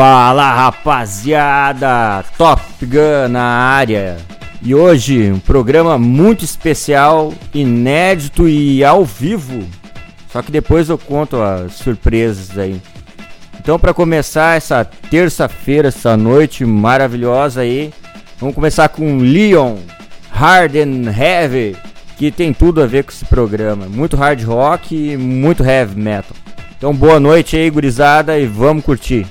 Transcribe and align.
Fala 0.00 0.50
rapaziada, 0.50 2.24
Top 2.38 2.62
Gun 2.82 3.28
na 3.28 3.42
área. 3.42 4.16
E 4.62 4.74
hoje 4.74 5.30
um 5.30 5.38
programa 5.38 5.98
muito 5.98 6.42
especial, 6.42 7.34
inédito 7.52 8.48
e 8.48 8.82
ao 8.82 9.04
vivo. 9.04 9.62
Só 10.32 10.40
que 10.40 10.50
depois 10.50 10.88
eu 10.88 10.96
conto 10.96 11.36
as 11.42 11.74
surpresas 11.74 12.56
aí. 12.56 12.80
Então 13.60 13.78
para 13.78 13.92
começar 13.92 14.56
essa 14.56 14.86
terça-feira, 14.86 15.88
essa 15.88 16.16
noite 16.16 16.64
maravilhosa 16.64 17.60
aí, 17.60 17.92
vamos 18.38 18.54
começar 18.54 18.88
com 18.88 19.18
Leon 19.18 19.76
Hard 20.30 20.76
and 20.76 21.12
Heavy, 21.14 21.76
que 22.16 22.30
tem 22.30 22.54
tudo 22.54 22.82
a 22.82 22.86
ver 22.86 23.04
com 23.04 23.10
esse 23.10 23.26
programa. 23.26 23.84
Muito 23.84 24.16
hard 24.16 24.42
rock 24.44 24.96
e 24.96 25.14
muito 25.18 25.62
heavy 25.62 26.00
metal. 26.00 26.34
Então 26.78 26.94
boa 26.94 27.20
noite 27.20 27.54
aí, 27.54 27.68
gurizada, 27.68 28.38
e 28.38 28.46
vamos 28.46 28.82
curtir. 28.82 29.26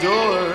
door. 0.00 0.47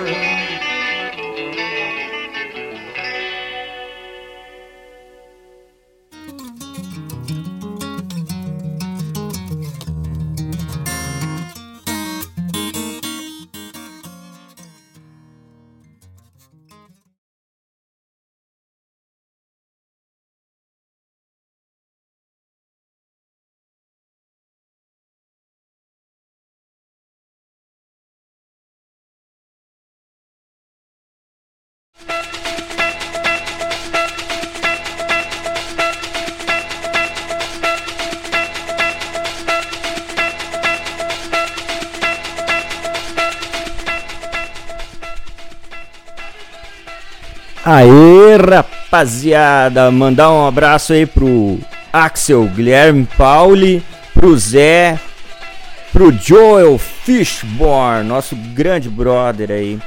Aê, 47.76 48.36
rapaziada! 48.36 49.90
Mandar 49.90 50.30
um 50.30 50.46
abraço 50.46 50.92
aí 50.92 51.04
pro 51.04 51.58
Axel 51.92 52.44
Guilherme 52.44 53.04
Pauli, 53.16 53.82
pro 54.12 54.38
Zé, 54.38 54.96
pro 55.92 56.12
Joel 56.12 56.78
Fishborn, 56.78 58.06
nosso 58.06 58.36
grande 58.54 58.88
brother 58.88 59.50
aí. 59.50 59.80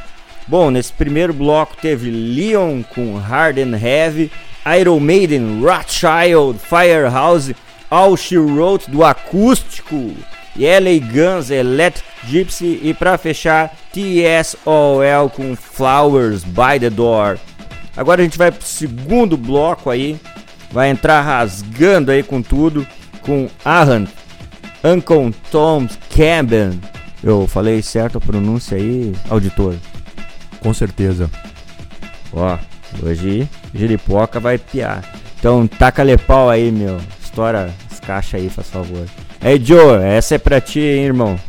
Bom, 0.46 0.70
nesse 0.70 0.92
primeiro 0.92 1.32
bloco 1.32 1.78
teve 1.82 2.12
Leon 2.12 2.84
com 2.94 3.16
Hard 3.16 3.58
and 3.58 3.80
Heavy, 3.82 4.30
Iron 4.78 5.00
Maiden, 5.00 5.62
Rothschild, 5.62 6.60
Firehouse, 6.60 7.56
All 7.90 8.18
She 8.18 8.38
Wrote 8.38 8.92
do 8.92 9.02
acústico, 9.02 10.14
e 10.58 10.66
LA 10.66 11.00
Guns, 11.00 11.50
Electric 11.52 12.06
Gypsy 12.26 12.82
e 12.84 12.94
para 12.94 13.18
fechar 13.18 13.74
TSOL 13.94 15.30
com 15.34 15.56
Flowers 15.56 16.44
by 16.44 16.78
the 16.82 16.90
Door. 16.90 17.38
Agora 17.98 18.22
a 18.22 18.24
gente 18.24 18.38
vai 18.38 18.52
pro 18.52 18.66
segundo 18.66 19.36
bloco 19.36 19.90
aí. 19.90 20.18
Vai 20.72 20.90
entrar 20.90 21.22
rasgando 21.22 22.12
aí 22.12 22.22
com 22.22 22.42
tudo. 22.42 22.88
Com 23.22 23.50
Ahan, 23.66 24.06
Uncle 24.84 25.34
Tom 25.52 25.88
Campbell. 26.16 26.74
Eu 27.24 27.48
falei 27.48 27.82
certo 27.82 28.20
a 28.20 28.22
pronúncia 28.22 28.78
aí, 28.78 29.14
auditor? 29.30 29.76
Com 30.62 30.74
certeza. 30.74 31.30
Ó, 32.32 32.58
hoje 33.04 33.50
Giripoca 33.74 34.40
vai 34.40 34.58
piar. 34.58 35.04
Então 35.40 35.68
taca 35.68 36.04
lepau 36.04 36.50
aí, 36.50 36.72
meu. 36.72 36.98
Estoura 37.22 37.74
as 37.92 38.00
caixas 38.00 38.40
aí, 38.40 38.50
faz 38.50 38.70
favor. 38.70 39.06
Aí, 39.42 39.60
Joe, 39.64 40.04
essa 40.04 40.36
é 40.36 40.38
pra 40.38 40.62
ti, 40.62 40.80
hein, 40.80 41.06
irmão. 41.06 41.40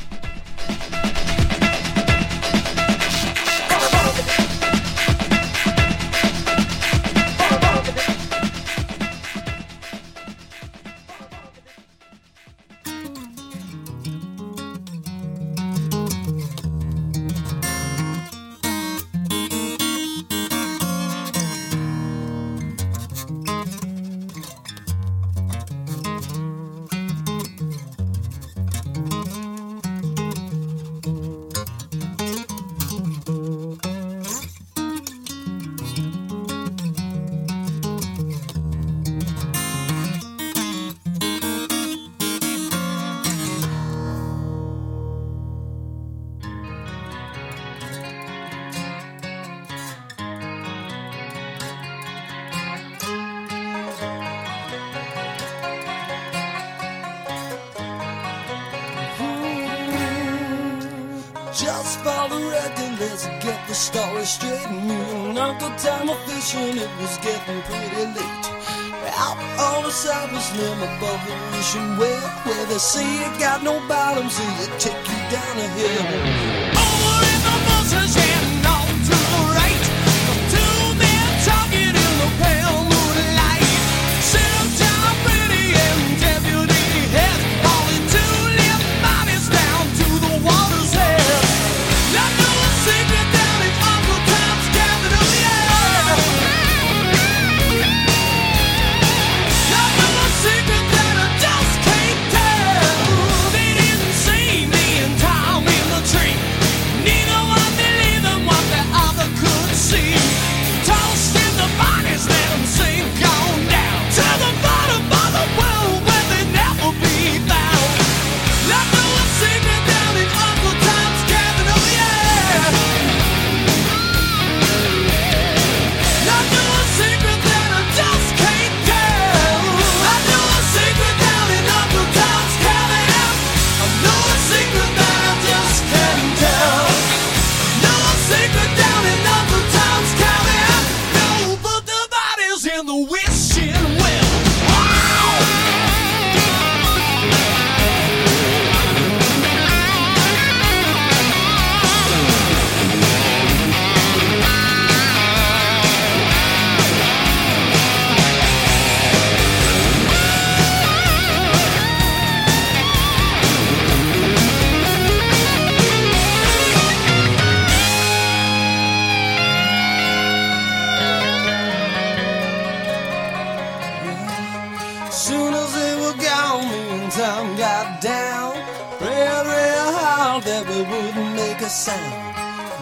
town 177.19 177.57
got 177.57 178.01
down. 178.01 178.53
Prayed 178.99 179.43
real 179.43 179.91
hard 179.99 180.45
that 180.45 180.63
we 180.71 180.79
wouldn't 180.87 181.35
make 181.35 181.61
a 181.63 181.69
sound. 181.69 182.15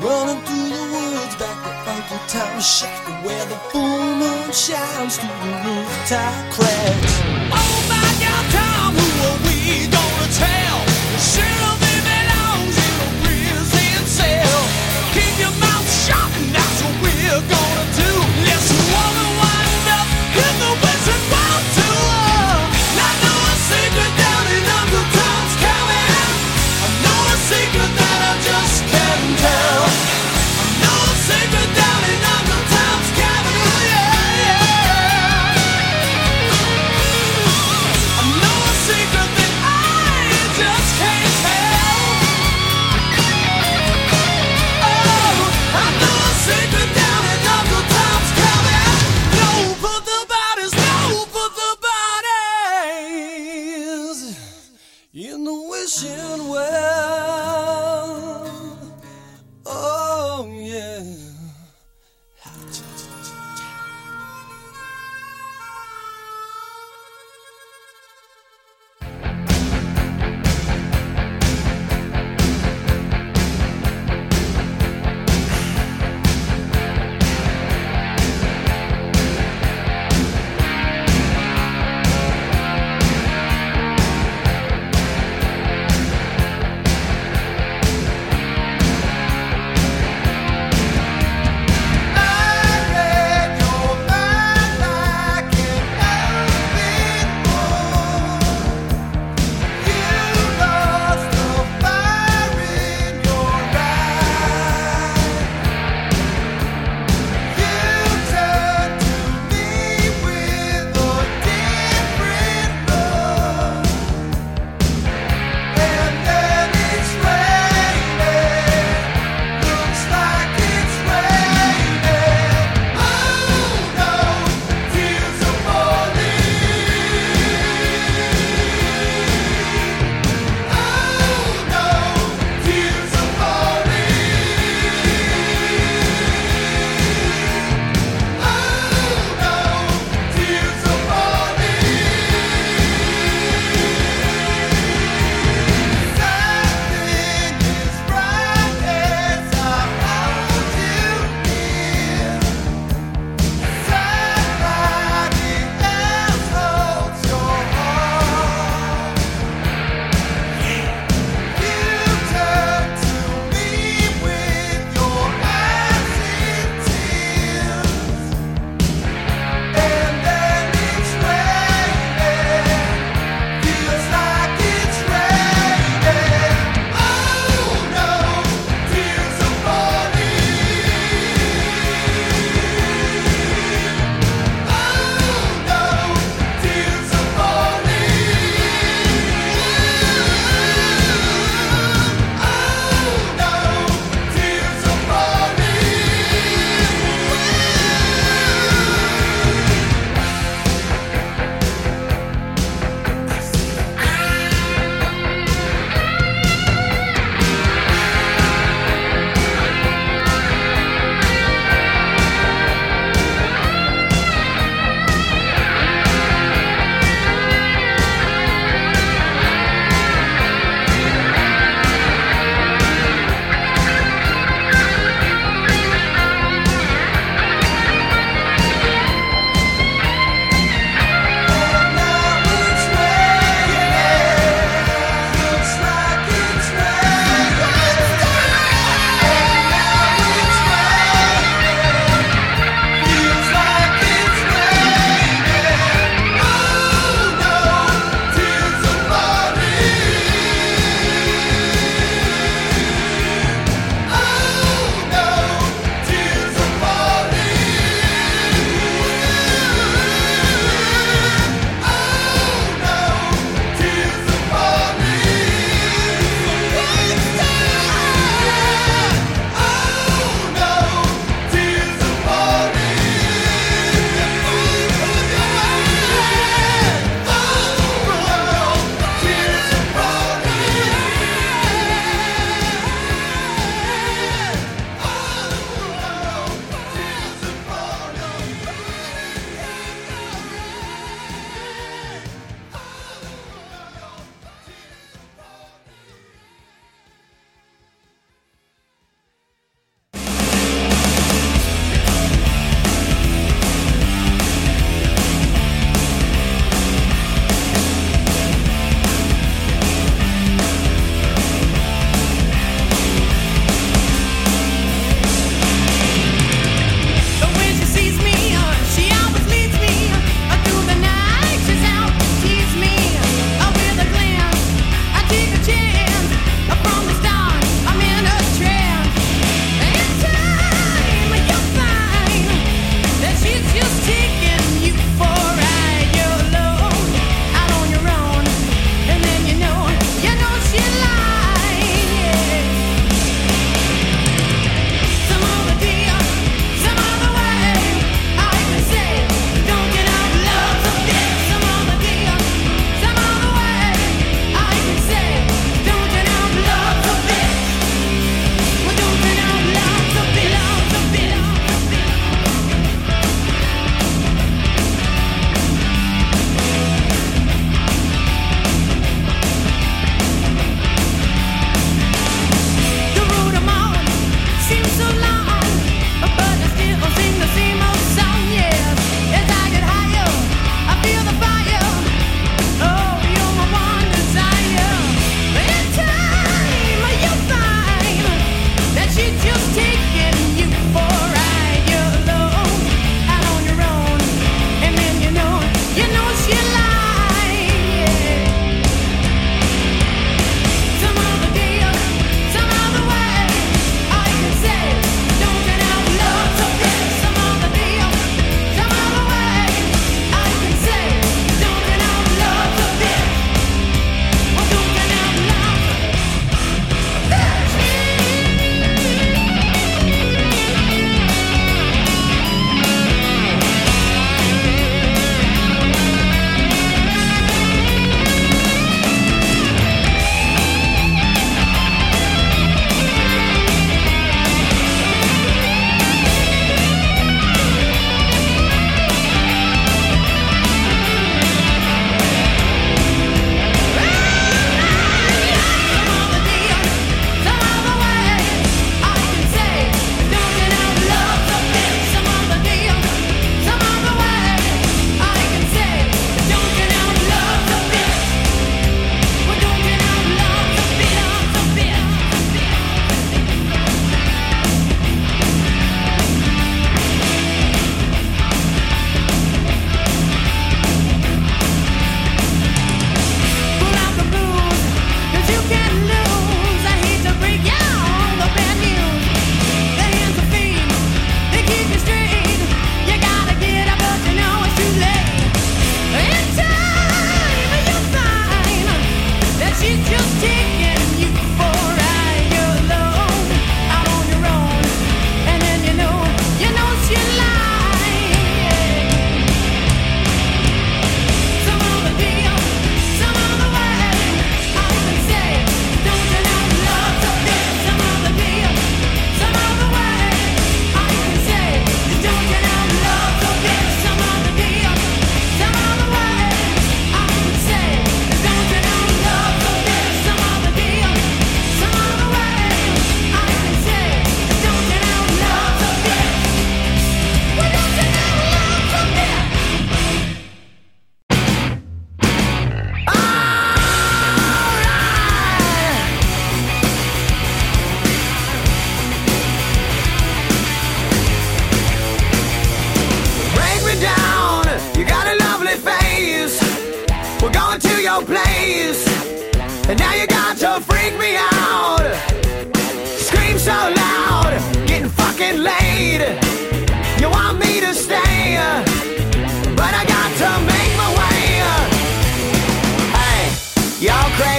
Running 0.04 0.40
through 0.44 0.68
the 0.76 0.84
woods 0.92 1.34
back 1.40 1.56
to 1.64 1.72
Funky 1.84 2.18
Town 2.28 2.60
Shack, 2.60 3.24
where 3.24 3.46
the 3.48 3.56
full 3.72 4.04
moon 4.20 4.52
shines 4.52 5.16
through 5.16 5.40
the 5.40 5.52
rooftop 5.64 6.36
cracks. 6.52 7.14
Oh 7.48 7.76
my 7.88 8.08
God, 8.20 8.44
Tom, 8.52 8.92
who 9.00 9.08
are 9.24 9.40
we 9.48 9.88
gonna 9.88 10.28
tell? 10.44 10.78
Sure, 11.32 11.40
sheriff 11.40 11.80
belongs 12.04 12.76
in 12.88 12.96
a 13.06 13.10
prison 13.24 14.04
cell. 14.04 14.60
Keep 15.16 15.34
your 15.40 15.56
mouth 15.64 15.88
shut, 16.04 16.28
and 16.36 16.48
that's 16.52 16.78
what 16.84 16.94
we're 17.00 17.40
gonna. 17.48 17.75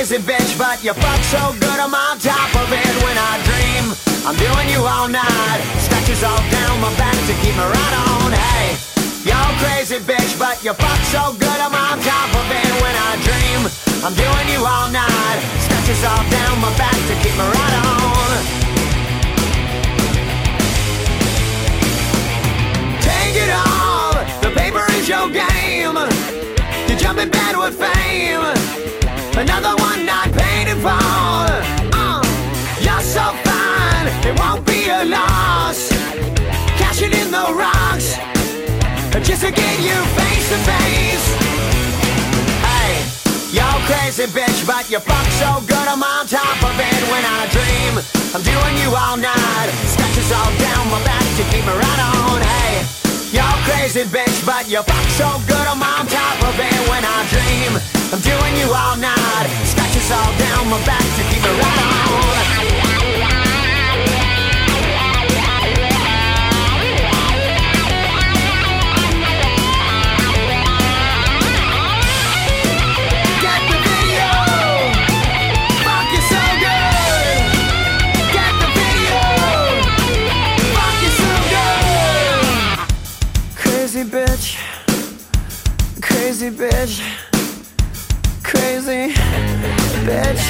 You're 0.09 0.19
crazy 0.19 0.31
bitch, 0.31 0.57
but 0.57 0.83
you 0.83 0.93
fuck 0.93 1.21
so 1.23 1.51
good 1.59 1.79
I'm 1.79 1.93
on 1.93 2.19
top 2.19 2.55
of 2.55 2.71
it 2.71 2.93
when 3.03 3.17
I 3.17 3.43
dream. 3.43 3.91
I'm 4.23 4.35
doing 4.35 4.69
you 4.69 4.79
all 4.85 5.07
night, 5.07 5.59
scratches 5.83 6.23
all 6.23 6.39
down 6.51 6.79
my 6.79 6.95
back 6.95 7.15
to 7.27 7.33
keep 7.43 7.55
me 7.55 7.63
right 7.63 7.95
on. 8.07 8.31
Hey, 8.31 8.77
you're 9.27 9.51
crazy 9.59 9.99
bitch, 9.99 10.39
but 10.39 10.63
you 10.63 10.73
fuck 10.73 11.01
so 11.11 11.33
good 11.39 11.59
I'm 11.59 11.75
on 11.75 11.99
top 11.99 12.29
of 12.39 12.47
it 12.47 12.71
when 12.79 12.95
I 12.95 13.19
dream. 13.19 13.61
I'm 14.05 14.15
doing 14.15 14.47
you 14.47 14.63
all 14.63 14.87
night, 14.91 15.39
scratches 15.65 16.03
all 16.03 16.23
down 16.31 16.55
my 16.61 16.71
back 16.77 16.95
to 16.95 17.13
keep 17.19 17.35
me 17.35 17.43
right 17.43 17.75
on. 17.83 18.29
Take 23.03 23.35
it 23.43 23.51
all, 23.51 24.13
the 24.39 24.51
paper 24.55 24.85
is 24.95 25.09
your 25.09 25.27
game. 25.29 25.97
You 26.87 26.95
jump 26.95 27.19
in 27.19 27.29
bed 27.29 27.57
with 27.57 27.75
fame. 27.75 28.56
Another 29.37 29.75
one 29.77 30.03
not 30.03 30.33
paid 30.33 30.65
in 30.67 30.81
full. 30.81 30.89
Uh, 31.93 32.25
you're 32.81 33.05
so 33.05 33.21
fine, 33.45 34.09
it 34.25 34.33
won't 34.39 34.65
be 34.65 34.89
a 34.89 35.05
loss. 35.05 35.93
Cashing 36.81 37.13
in 37.13 37.29
the 37.29 37.45
rocks, 37.53 38.17
just 39.21 39.45
to 39.45 39.51
get 39.53 39.75
you 39.77 39.93
face 40.17 40.49
to 40.49 40.57
face. 40.65 41.25
Hey, 42.65 42.97
you're 43.53 43.79
crazy 43.85 44.25
bitch, 44.25 44.65
but 44.65 44.89
you 44.89 44.97
fuck 44.99 45.27
so 45.37 45.61
good 45.69 45.85
I'm 45.85 46.01
on 46.01 46.25
top 46.25 46.57
of 46.65 46.73
it 46.73 47.01
when 47.13 47.21
I 47.21 47.45
dream. 47.53 47.93
I'm 48.33 48.41
doing 48.41 48.75
you 48.81 48.89
all 48.97 49.17
night, 49.17 49.69
scratches 49.85 50.31
all 50.33 50.49
down 50.57 50.89
my 50.89 50.97
back 51.05 51.21
to 51.37 51.43
keep 51.53 51.61
me 51.61 51.77
right 51.77 52.01
on. 52.09 52.41
Hey, 52.41 52.81
you're 53.29 53.57
crazy 53.69 54.01
bitch, 54.09 54.43
but 54.49 54.67
you 54.67 54.81
fuck 54.81 55.07
so 55.13 55.29
good 55.45 55.67
I'm 55.69 55.77
on 55.77 56.07
top 56.09 56.41
of 56.41 56.57
it 56.57 56.89
when 56.89 57.05
I 57.05 57.21
dream. 57.29 57.86
I'm 58.09 58.21
doing 58.21 58.55
you 58.55 58.71
all 58.73 58.95
night, 58.95 59.47
scratches 59.65 60.09
all 60.11 60.31
down 60.39 60.69
my 60.69 60.79
back 60.85 61.01
to 61.01 61.23
keep 61.29 61.41
me 61.43 61.49
right 61.59 61.79
on. 61.83 61.97
Get 73.43 73.61
the 73.67 73.77
video, 73.83 74.31
fuck 75.83 76.07
you 76.13 76.21
so 76.31 76.41
good. 76.63 77.43
Get 78.31 78.53
the 78.63 78.69
video, 78.77 79.19
fuck 80.73 80.95
you 81.03 81.11
so 81.19 81.31
good. 81.51 82.87
Crazy 83.57 84.03
bitch, 84.05 84.47
crazy 86.01 86.49
bitch, 86.49 87.01
crazy 88.67 89.13
bitch. 90.03 90.43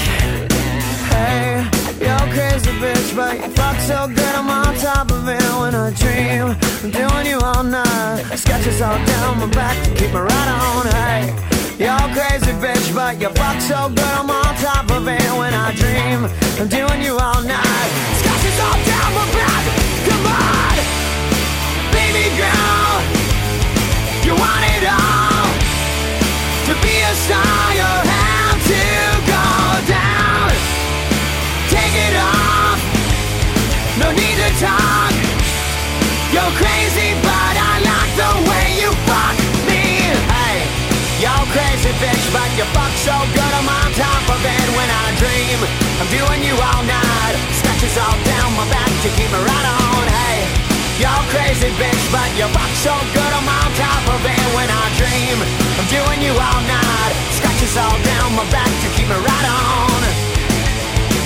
Hey, 1.14 1.62
you're 2.02 2.28
crazy 2.34 2.72
bitch, 2.82 3.16
but 3.16 3.36
you 3.38 3.50
fuck 3.54 3.78
so 3.82 4.08
good 4.08 4.34
I'm 4.40 4.50
on 4.50 4.74
top 4.78 5.12
of 5.12 5.30
it 5.30 5.50
when 5.60 5.76
I 5.76 5.92
dream. 6.02 6.58
I'm 6.84 6.90
doing 6.90 7.28
you 7.28 7.38
all 7.40 7.64
night, 7.64 8.24
sketches 8.36 8.82
all 8.82 8.98
down 9.06 9.38
my 9.38 9.46
back 9.54 9.78
to 9.86 9.90
keep 9.94 10.10
me 10.10 10.22
right 10.32 10.50
on. 10.58 10.88
Hey, 10.98 11.30
you're 11.78 12.10
crazy 12.18 12.54
bitch, 12.58 12.88
but 12.96 13.22
you 13.22 13.30
fuck 13.38 13.62
so 13.62 13.90
good 13.90 14.14
I'm 14.20 14.32
on 14.32 14.56
top 14.66 14.90
of 14.90 15.08
it 15.08 15.30
when 15.38 15.54
I 15.54 15.76
dream. 15.76 16.26
I'm 16.60 16.68
doing 16.68 17.02
you 17.04 17.14
all 17.20 17.42
night, 17.44 17.90
sketches 18.18 18.58
all 18.66 18.80
down 18.92 19.10
my 19.14 19.26
back. 19.38 19.64
Come 20.10 20.26
on, 20.42 20.76
baby 21.94 22.26
girl, 22.42 22.98
you 24.26 24.34
want 24.42 24.64
it 24.74 24.86
all. 24.90 25.28
To 26.68 26.74
be 26.82 26.96
a 27.00 27.14
star, 27.24 28.07
it 31.98 32.16
off, 32.16 32.80
no 33.98 34.12
need 34.14 34.38
to 34.38 34.50
talk. 34.62 35.14
You're 36.30 36.54
crazy, 36.60 37.16
but 37.24 37.56
I 37.56 37.74
like 37.82 38.12
the 38.20 38.32
way 38.46 38.66
you 38.78 38.90
fuck 39.08 39.38
me. 39.66 40.12
Hey, 40.30 40.60
you're 41.24 41.48
crazy 41.56 41.92
bitch, 41.98 42.26
but 42.36 42.50
you 42.60 42.68
fuck 42.76 42.94
so 43.02 43.16
good 43.34 43.54
I'm 43.58 43.66
on 43.66 43.90
top 43.96 44.26
of 44.30 44.42
it 44.44 44.68
when 44.78 44.90
I 44.92 45.06
dream. 45.18 45.60
I'm 45.98 46.10
doing 46.14 46.42
you 46.44 46.54
all 46.54 46.84
night, 46.84 47.36
scratches 47.56 47.96
all 47.98 48.18
down 48.28 48.54
my 48.60 48.68
back 48.70 48.92
to 49.02 49.10
keep 49.18 49.32
me 49.32 49.40
right 49.40 49.68
on. 49.82 50.04
Hey, 50.06 50.46
you're 51.02 51.26
crazy 51.34 51.72
bitch, 51.80 52.06
but 52.12 52.30
you 52.38 52.46
fuck 52.52 52.74
so 52.84 52.94
good 53.16 53.32
I'm 53.34 53.48
on 53.48 53.70
top 53.80 54.04
of 54.14 54.22
it 54.22 54.46
when 54.54 54.70
I 54.70 54.84
dream. 55.00 55.38
I'm 55.80 55.88
doing 55.90 56.20
you 56.22 56.36
all 56.36 56.62
night, 56.68 57.14
scratches 57.34 57.74
all 57.80 57.98
down 58.04 58.36
my 58.36 58.46
back 58.52 58.68
to 58.68 58.88
keep 58.94 59.08
me 59.08 59.16
right 59.16 59.48
on. 59.48 60.17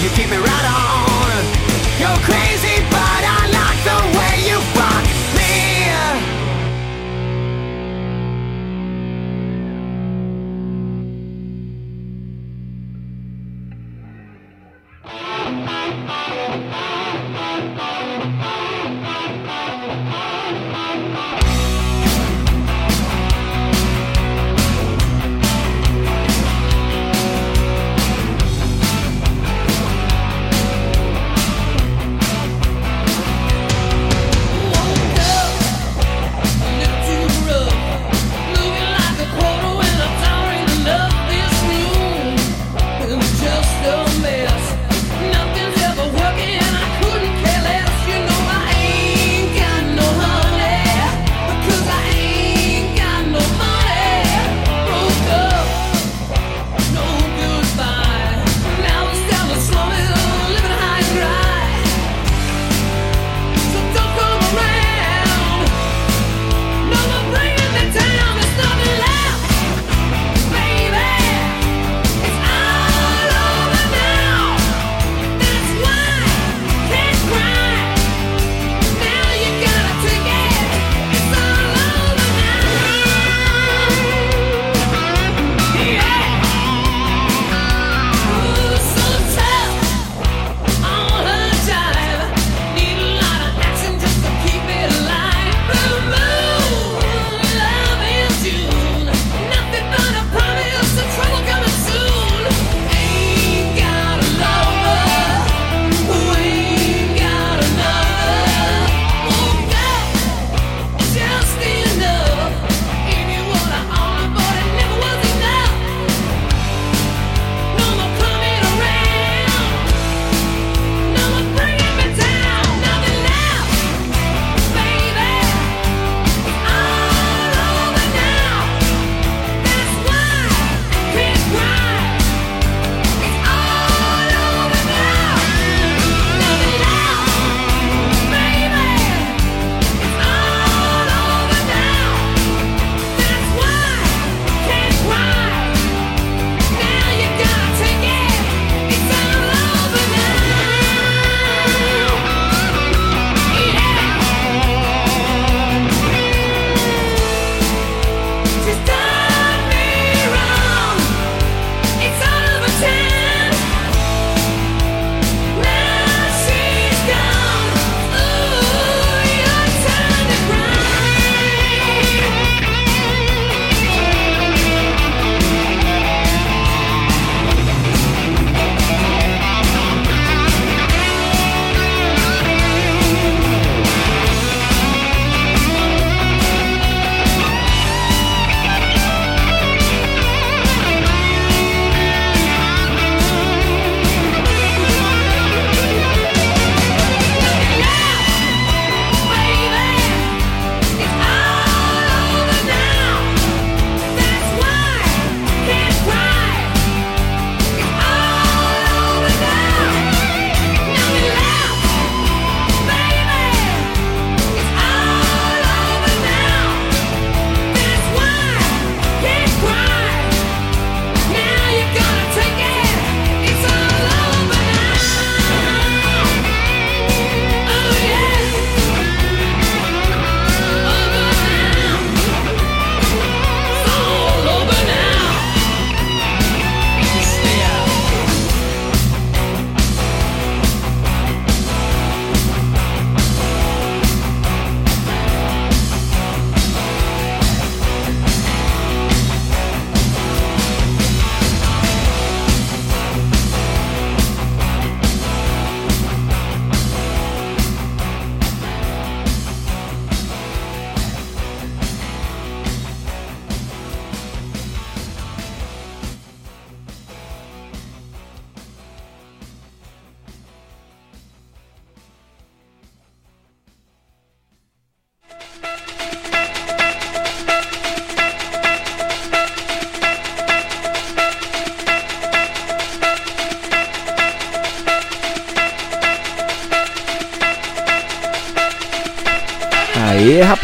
You 0.01 0.09
keep 0.09 0.31
me 0.31 0.37
right 0.37 0.65
on. 0.65 1.45
You're 1.99 2.21
crazy, 2.25 2.81
but 2.89 3.21
I 3.23 3.41
like 3.53 3.81
the 3.85 3.99
way 4.17 4.49
you 4.49 4.57
fuck 4.73 5.05
me. 5.37 5.51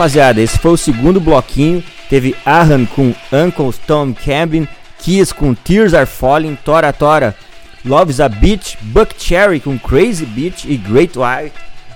Rapaziada, 0.07 0.41
esse 0.41 0.57
foi 0.57 0.71
o 0.71 0.77
segundo 0.77 1.19
bloquinho. 1.19 1.83
Teve 2.09 2.33
Ahan 2.45 2.85
com 2.85 3.13
Uncle 3.31 3.73
Tom 3.85 4.13
Cabin, 4.13 4.65
Kiss 4.99 5.33
com 5.33 5.53
Tears 5.53 5.93
Are 5.93 6.05
Falling, 6.05 6.57
Tora 6.63 6.93
Tora, 6.93 7.35
Love's 7.83 8.21
a 8.21 8.29
Beach, 8.29 8.77
Buck 8.81 9.13
Cherry 9.17 9.59
com 9.59 9.77
Crazy 9.77 10.25
Beach 10.25 10.65
e 10.65 10.77
Great 10.77 11.17
White 11.19 11.53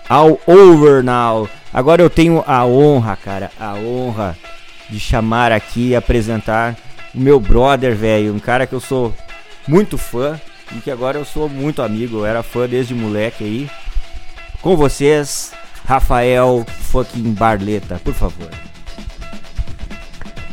All 0.10 0.40
Over 0.46 1.02
Now. 1.02 1.50
Agora 1.74 2.02
eu 2.02 2.10
tenho 2.10 2.44
a 2.46 2.66
honra, 2.66 3.16
cara, 3.16 3.50
a 3.58 3.76
honra 3.76 4.38
de 4.90 5.00
chamar 5.00 5.54
aqui 5.54 5.90
e 5.90 5.96
apresentar 5.96 6.76
o 7.16 7.20
meu 7.20 7.40
brother, 7.40 7.96
velho, 7.96 8.34
um 8.34 8.40
cara 8.40 8.68
que 8.68 8.74
eu 8.74 8.82
sou 8.82 9.14
muito 9.66 9.98
fã 9.98 10.40
e 10.76 10.82
que 10.82 10.92
agora 10.92 11.18
eu 11.18 11.24
sou 11.24 11.48
muito 11.48 11.82
amigo, 11.82 12.18
eu 12.18 12.26
era 12.26 12.44
fã 12.44 12.68
desde 12.68 12.94
moleque 12.94 13.46
aí. 13.46 13.70
Com 14.62 14.76
vocês, 14.76 15.51
Rafael 15.92 16.64
fucking 16.84 17.34
Barleta, 17.34 18.00
por 18.02 18.14
favor. 18.14 18.48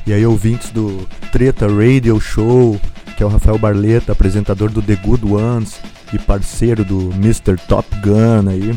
E 0.05 0.13
aí, 0.13 0.27
ouvintes 0.27 0.71
do 0.71 1.07
Treta 1.31 1.69
Radio 1.69 2.19
Show, 2.19 2.77
que 3.17 3.23
é 3.23 3.27
o 3.27 3.29
Rafael 3.29 3.57
Barleta, 3.57 4.11
apresentador 4.11 4.69
do 4.69 4.83
The 4.83 4.97
Good 4.97 5.25
Ones 5.33 5.79
e 6.13 6.19
parceiro 6.19 6.85
do 6.85 7.13
Mr. 7.13 7.57
Top 7.69 7.89
Gun 8.01 8.51
aí. 8.51 8.77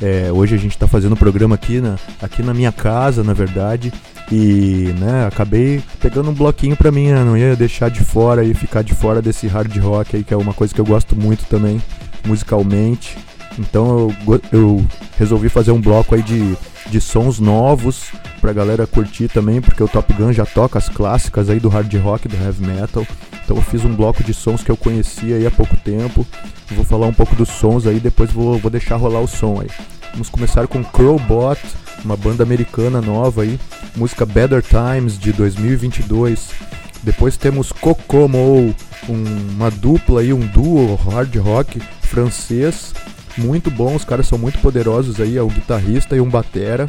É, 0.00 0.32
hoje 0.32 0.54
a 0.54 0.58
gente 0.58 0.72
está 0.72 0.88
fazendo 0.88 1.10
o 1.10 1.14
um 1.14 1.18
programa 1.18 1.56
aqui 1.56 1.78
na, 1.78 1.98
aqui 2.22 2.42
na 2.42 2.54
minha 2.54 2.72
casa, 2.72 3.22
na 3.22 3.34
verdade, 3.34 3.92
e 4.32 4.94
né, 4.98 5.26
acabei 5.26 5.82
pegando 6.00 6.30
um 6.30 6.34
bloquinho 6.34 6.74
pra 6.74 6.90
mim, 6.90 7.08
né, 7.08 7.22
não 7.22 7.36
ia 7.36 7.54
deixar 7.54 7.90
de 7.90 8.00
fora 8.00 8.42
e 8.42 8.54
ficar 8.54 8.80
de 8.80 8.94
fora 8.94 9.20
desse 9.20 9.46
hard 9.46 9.76
rock 9.76 10.16
aí, 10.16 10.24
que 10.24 10.32
é 10.32 10.36
uma 10.38 10.54
coisa 10.54 10.72
que 10.72 10.80
eu 10.80 10.86
gosto 10.86 11.14
muito 11.14 11.44
também, 11.44 11.82
musicalmente. 12.26 13.27
Então 13.58 14.08
eu, 14.26 14.40
eu 14.52 14.86
resolvi 15.18 15.48
fazer 15.48 15.72
um 15.72 15.80
bloco 15.80 16.14
aí 16.14 16.22
de, 16.22 16.56
de 16.86 17.00
sons 17.00 17.40
novos 17.40 18.12
pra 18.40 18.52
galera 18.52 18.86
curtir 18.86 19.28
também, 19.28 19.60
porque 19.60 19.82
o 19.82 19.88
Top 19.88 20.12
Gun 20.12 20.32
já 20.32 20.46
toca 20.46 20.78
as 20.78 20.88
clássicas 20.88 21.50
aí 21.50 21.58
do 21.58 21.68
hard 21.68 21.92
rock, 21.96 22.28
do 22.28 22.36
heavy 22.36 22.64
metal. 22.64 23.06
Então 23.44 23.56
eu 23.56 23.62
fiz 23.62 23.84
um 23.84 23.94
bloco 23.94 24.22
de 24.22 24.32
sons 24.32 24.62
que 24.62 24.70
eu 24.70 24.76
conhecia 24.76 25.36
aí 25.36 25.46
há 25.46 25.50
pouco 25.50 25.76
tempo. 25.78 26.24
Vou 26.70 26.84
falar 26.84 27.06
um 27.06 27.12
pouco 27.12 27.34
dos 27.34 27.48
sons 27.48 27.86
aí, 27.86 27.98
depois 27.98 28.30
vou, 28.30 28.58
vou 28.58 28.70
deixar 28.70 28.96
rolar 28.96 29.20
o 29.20 29.26
som 29.26 29.60
aí. 29.60 29.68
Vamos 30.12 30.28
começar 30.28 30.66
com 30.66 30.84
Crowbot, 30.84 31.60
uma 32.04 32.16
banda 32.16 32.42
americana 32.42 33.00
nova 33.00 33.42
aí, 33.42 33.58
música 33.96 34.24
Better 34.24 34.62
Times 34.62 35.18
de 35.18 35.32
2022. 35.32 36.50
Depois 37.02 37.36
temos 37.36 37.72
Kokomo, 37.72 38.74
um, 39.08 39.24
uma 39.54 39.70
dupla 39.70 40.20
aí, 40.20 40.32
um 40.32 40.46
duo 40.46 40.94
hard 40.96 41.34
rock 41.36 41.80
francês 42.02 42.92
muito 43.36 43.70
bom, 43.70 43.94
os 43.94 44.04
caras 44.04 44.26
são 44.26 44.38
muito 44.38 44.58
poderosos 44.58 45.20
aí, 45.20 45.36
é 45.36 45.42
um 45.42 45.48
guitarrista 45.48 46.16
e 46.16 46.20
um 46.20 46.28
batera. 46.28 46.88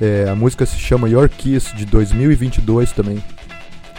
É, 0.00 0.28
a 0.28 0.34
música 0.34 0.66
se 0.66 0.76
chama 0.76 1.08
Your 1.08 1.28
Kiss, 1.28 1.74
de 1.74 1.84
2022 1.86 2.92
também. 2.92 3.22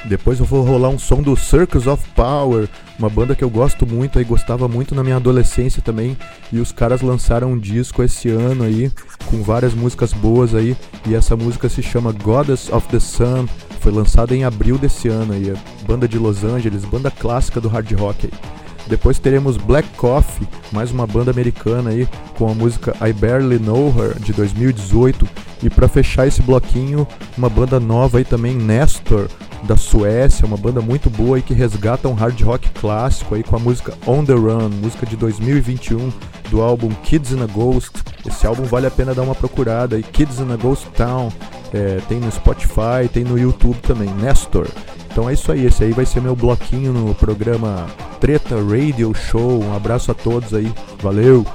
Depois 0.06 0.40
eu 0.40 0.46
vou 0.46 0.64
rolar 0.64 0.90
um 0.90 1.00
som 1.00 1.22
do 1.22 1.36
Circus 1.36 1.88
of 1.88 2.04
Power, 2.10 2.70
uma 3.00 3.10
banda 3.10 3.36
que 3.36 3.44
eu 3.44 3.50
gosto 3.50 3.88
muito 3.88 4.22
e 4.22 4.24
gostava 4.24 4.68
muito 4.68 4.94
na 4.94 5.04
minha 5.04 5.16
adolescência 5.16 5.82
também. 5.82 6.16
E 6.52 6.60
os 6.60 6.72
caras 6.72 7.02
lançaram 7.02 7.54
um 7.54 7.58
disco 7.58 8.04
esse 8.04 8.30
ano 8.30 8.64
aí, 8.64 8.92
com 9.26 9.42
várias 9.42 9.74
músicas 9.74 10.14
boas 10.14 10.54
aí. 10.54 10.78
E 11.08 11.16
essa 11.16 11.36
música 11.36 11.68
se 11.68 11.82
chama 11.82 12.12
Goddess 12.12 12.72
of 12.72 12.88
the 12.90 13.00
Sun, 13.00 13.48
foi 13.80 13.92
lançada 13.92 14.36
em 14.36 14.44
abril 14.44 14.78
desse 14.78 15.08
ano 15.08 15.34
aí. 15.34 15.52
Banda 15.88 16.08
de 16.08 16.20
Los 16.20 16.44
Angeles, 16.44 16.86
banda 16.86 17.10
clássica 17.10 17.60
do 17.60 17.68
hard 17.68 17.92
rock 17.94 18.30
aí. 18.32 18.65
Depois 18.88 19.18
teremos 19.18 19.58
Black 19.58 19.90
Coffee, 19.98 20.48
mais 20.72 20.92
uma 20.92 21.08
banda 21.08 21.32
americana 21.32 21.90
aí, 21.90 22.08
com 22.38 22.50
a 22.50 22.54
música 22.54 22.96
I 23.02 23.12
Barely 23.12 23.60
Know 23.60 23.94
Her, 23.98 24.20
de 24.20 24.32
2018. 24.34 25.28
E 25.64 25.70
para 25.70 25.88
fechar 25.88 26.28
esse 26.28 26.42
bloquinho, 26.42 27.08
uma 27.38 27.50
banda 27.50 27.80
nova 27.80 28.20
aí 28.20 28.26
também, 28.26 28.56
Nestor, 28.56 29.28
da 29.64 29.76
Suécia, 29.76 30.46
uma 30.46 30.58
banda 30.58 30.80
muito 30.80 31.10
boa 31.10 31.40
e 31.40 31.42
que 31.42 31.54
resgata 31.54 32.08
um 32.08 32.14
hard 32.14 32.40
rock 32.42 32.70
clássico 32.80 33.34
aí 33.34 33.44
com 33.44 33.56
a 33.56 33.60
música 33.60 33.94
On 34.06 34.24
The 34.24 34.34
Run, 34.34 34.70
música 34.70 35.06
de 35.06 35.16
2021 35.16 36.12
do 36.52 36.62
álbum 36.62 36.90
Kids 37.04 37.32
in 37.32 37.42
a 37.42 37.48
Ghost. 37.48 37.92
Esse 38.26 38.46
álbum 38.46 38.64
vale 38.64 38.86
a 38.86 38.92
pena 38.92 39.16
dar 39.16 39.24
uma 39.24 39.34
procurada 39.34 39.96
aí, 39.96 40.04
Kids 40.04 40.40
in 40.40 40.52
a 40.52 40.56
Ghost 40.56 40.88
Town, 40.92 41.32
é, 41.74 42.00
tem 42.08 42.20
no 42.20 42.32
Spotify, 42.32 43.10
tem 43.12 43.24
no 43.24 43.38
YouTube 43.38 43.80
também, 43.82 44.10
Nestor. 44.10 44.68
Então 45.16 45.30
é 45.30 45.34
isso 45.34 45.50
aí, 45.50 45.66
esse 45.66 45.82
aí 45.82 45.94
vai 45.94 46.06
ser 46.06 46.22
meu 46.22 46.36
bloquinho 46.36 46.92
no 46.92 47.16
programa 47.16 47.88
Treta 48.20 48.58
Radio 48.62 49.14
Show. 49.14 49.64
Um 49.64 49.74
abraço 49.74 50.12
a 50.12 50.14
todos 50.14 50.54
aí, 50.54 50.70
valeu! 51.02 51.46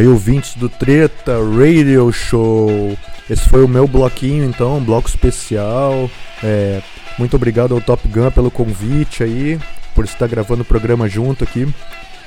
Aí, 0.00 0.08
ouvintes 0.08 0.54
do 0.56 0.68
Treta 0.68 1.36
Radio 1.38 2.10
Show. 2.10 2.96
Esse 3.28 3.46
foi 3.48 3.62
o 3.62 3.68
meu 3.68 3.86
bloquinho, 3.86 4.44
então, 4.44 4.78
um 4.78 4.84
bloco 4.84 5.08
especial. 5.08 6.10
É, 6.42 6.80
muito 7.18 7.36
obrigado 7.36 7.74
ao 7.74 7.82
Top 7.82 8.08
Gun 8.08 8.30
pelo 8.30 8.50
convite 8.50 9.22
aí, 9.22 9.60
por 9.94 10.06
estar 10.06 10.26
gravando 10.26 10.62
o 10.62 10.64
programa 10.64 11.06
junto 11.06 11.44
aqui. 11.44 11.68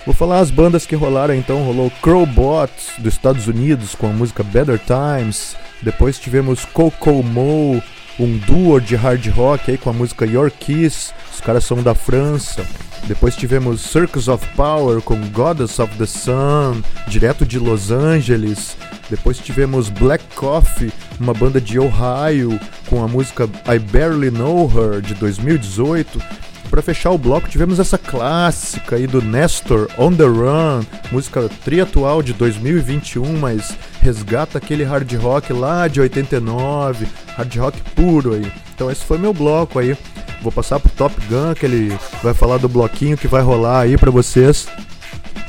Vou 0.05 0.13
falar 0.13 0.39
as 0.39 0.51
bandas 0.51 0.85
que 0.85 0.95
rolaram 0.95 1.33
então. 1.33 1.63
Rolou 1.63 1.91
Crowbot 2.01 2.71
dos 2.99 3.13
Estados 3.13 3.47
Unidos 3.47 3.95
com 3.95 4.07
a 4.07 4.13
música 4.13 4.43
Better 4.43 4.79
Times. 4.79 5.55
Depois 5.81 6.19
tivemos 6.19 6.65
Coco 6.65 7.23
Mo, 7.23 7.81
um 8.19 8.37
duo 8.37 8.79
de 8.79 8.95
hard 8.95 9.25
rock 9.29 9.71
aí 9.71 9.77
com 9.79 9.89
a 9.89 9.93
música 9.93 10.27
Your 10.27 10.51
Kiss. 10.51 11.11
Os 11.33 11.41
caras 11.41 11.63
são 11.63 11.81
da 11.81 11.95
França. 11.95 12.63
Depois 13.07 13.35
tivemos 13.35 13.81
Circus 13.81 14.27
of 14.27 14.47
Power 14.55 15.01
com 15.01 15.19
Goddess 15.29 15.79
of 15.79 15.95
the 15.97 16.05
Sun, 16.05 16.81
direto 17.07 17.45
de 17.45 17.59
Los 17.59 17.91
Angeles. 17.91 18.77
Depois 19.09 19.37
tivemos 19.37 19.89
Black 19.89 20.23
Coffee, 20.35 20.91
uma 21.19 21.33
banda 21.33 21.59
de 21.59 21.77
Ohio, 21.77 22.57
com 22.87 23.03
a 23.03 23.07
música 23.07 23.43
I 23.67 23.77
Barely 23.77 24.31
Know 24.31 24.71
Her 24.71 25.01
de 25.01 25.13
2018. 25.15 26.21
Para 26.69 26.81
fechar 26.81 27.11
o 27.11 27.19
bloco, 27.19 27.47
tivemos 27.47 27.77
essa 27.77 27.99
clássica 27.99 28.95
aí 28.95 29.05
do 29.05 29.21
Nestor 29.21 29.87
On 29.97 30.11
the 30.11 30.23
Run, 30.23 30.83
música 31.11 31.47
triatual 31.63 32.23
de 32.23 32.33
2021, 32.33 33.37
mas 33.37 33.77
resgata 34.01 34.57
aquele 34.57 34.83
hard 34.83 35.13
rock 35.17 35.53
lá 35.53 35.87
de 35.87 36.01
89, 36.01 37.05
hard 37.37 37.55
rock 37.57 37.79
puro 37.91 38.33
aí. 38.33 38.51
Então 38.73 38.89
esse 38.89 39.05
foi 39.05 39.19
meu 39.19 39.33
bloco 39.33 39.77
aí. 39.77 39.95
Vou 40.43 40.51
passar 40.51 40.77
pro 40.77 40.91
Top 40.91 41.15
Gun, 41.27 41.53
que 41.53 41.65
ele 41.65 41.97
vai 42.21 42.33
falar 42.33 42.57
do 42.57 42.67
bloquinho 42.67 43.17
que 43.17 43.29
vai 43.29 43.41
rolar 43.41 43.79
aí 43.79 43.97
pra 43.97 44.11
vocês. 44.11 44.67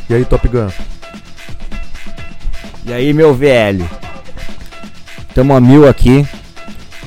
E 0.09 0.15
aí, 0.15 0.25
Top 0.25 0.47
Gun? 0.47 0.69
E 2.87 2.93
aí, 2.93 3.13
meu 3.13 3.35
velho? 3.35 3.91
Tamo 5.35 5.53
a 5.53 5.61
mil 5.61 5.89
aqui. 5.89 6.25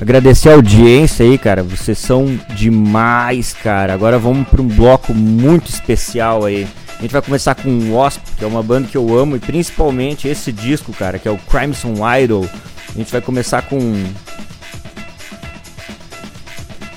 Agradecer 0.01 0.49
a 0.49 0.55
audiência 0.55 1.25
aí, 1.25 1.37
cara. 1.37 1.63
Vocês 1.63 1.97
são 1.97 2.37
demais, 2.53 3.53
cara. 3.53 3.93
Agora 3.93 4.19
vamos 4.19 4.45
para 4.49 4.61
um 4.61 4.67
bloco 4.67 5.13
muito 5.13 5.69
especial 5.69 6.43
aí. 6.43 6.67
A 6.99 7.01
gente 7.01 7.11
vai 7.11 7.21
começar 7.21 7.55
com 7.55 7.93
Wasp, 7.93 8.21
que 8.37 8.43
é 8.43 8.47
uma 8.47 8.61
banda 8.61 8.89
que 8.89 8.97
eu 8.97 9.17
amo, 9.17 9.37
e 9.37 9.39
principalmente 9.39 10.27
esse 10.27 10.51
disco, 10.51 10.91
cara, 10.91 11.17
que 11.17 11.27
é 11.27 11.31
o 11.31 11.37
Crimson 11.37 11.93
Idol. 12.17 12.45
A 12.89 12.97
gente 12.97 13.11
vai 13.11 13.21
começar 13.21 13.61
com 13.61 13.79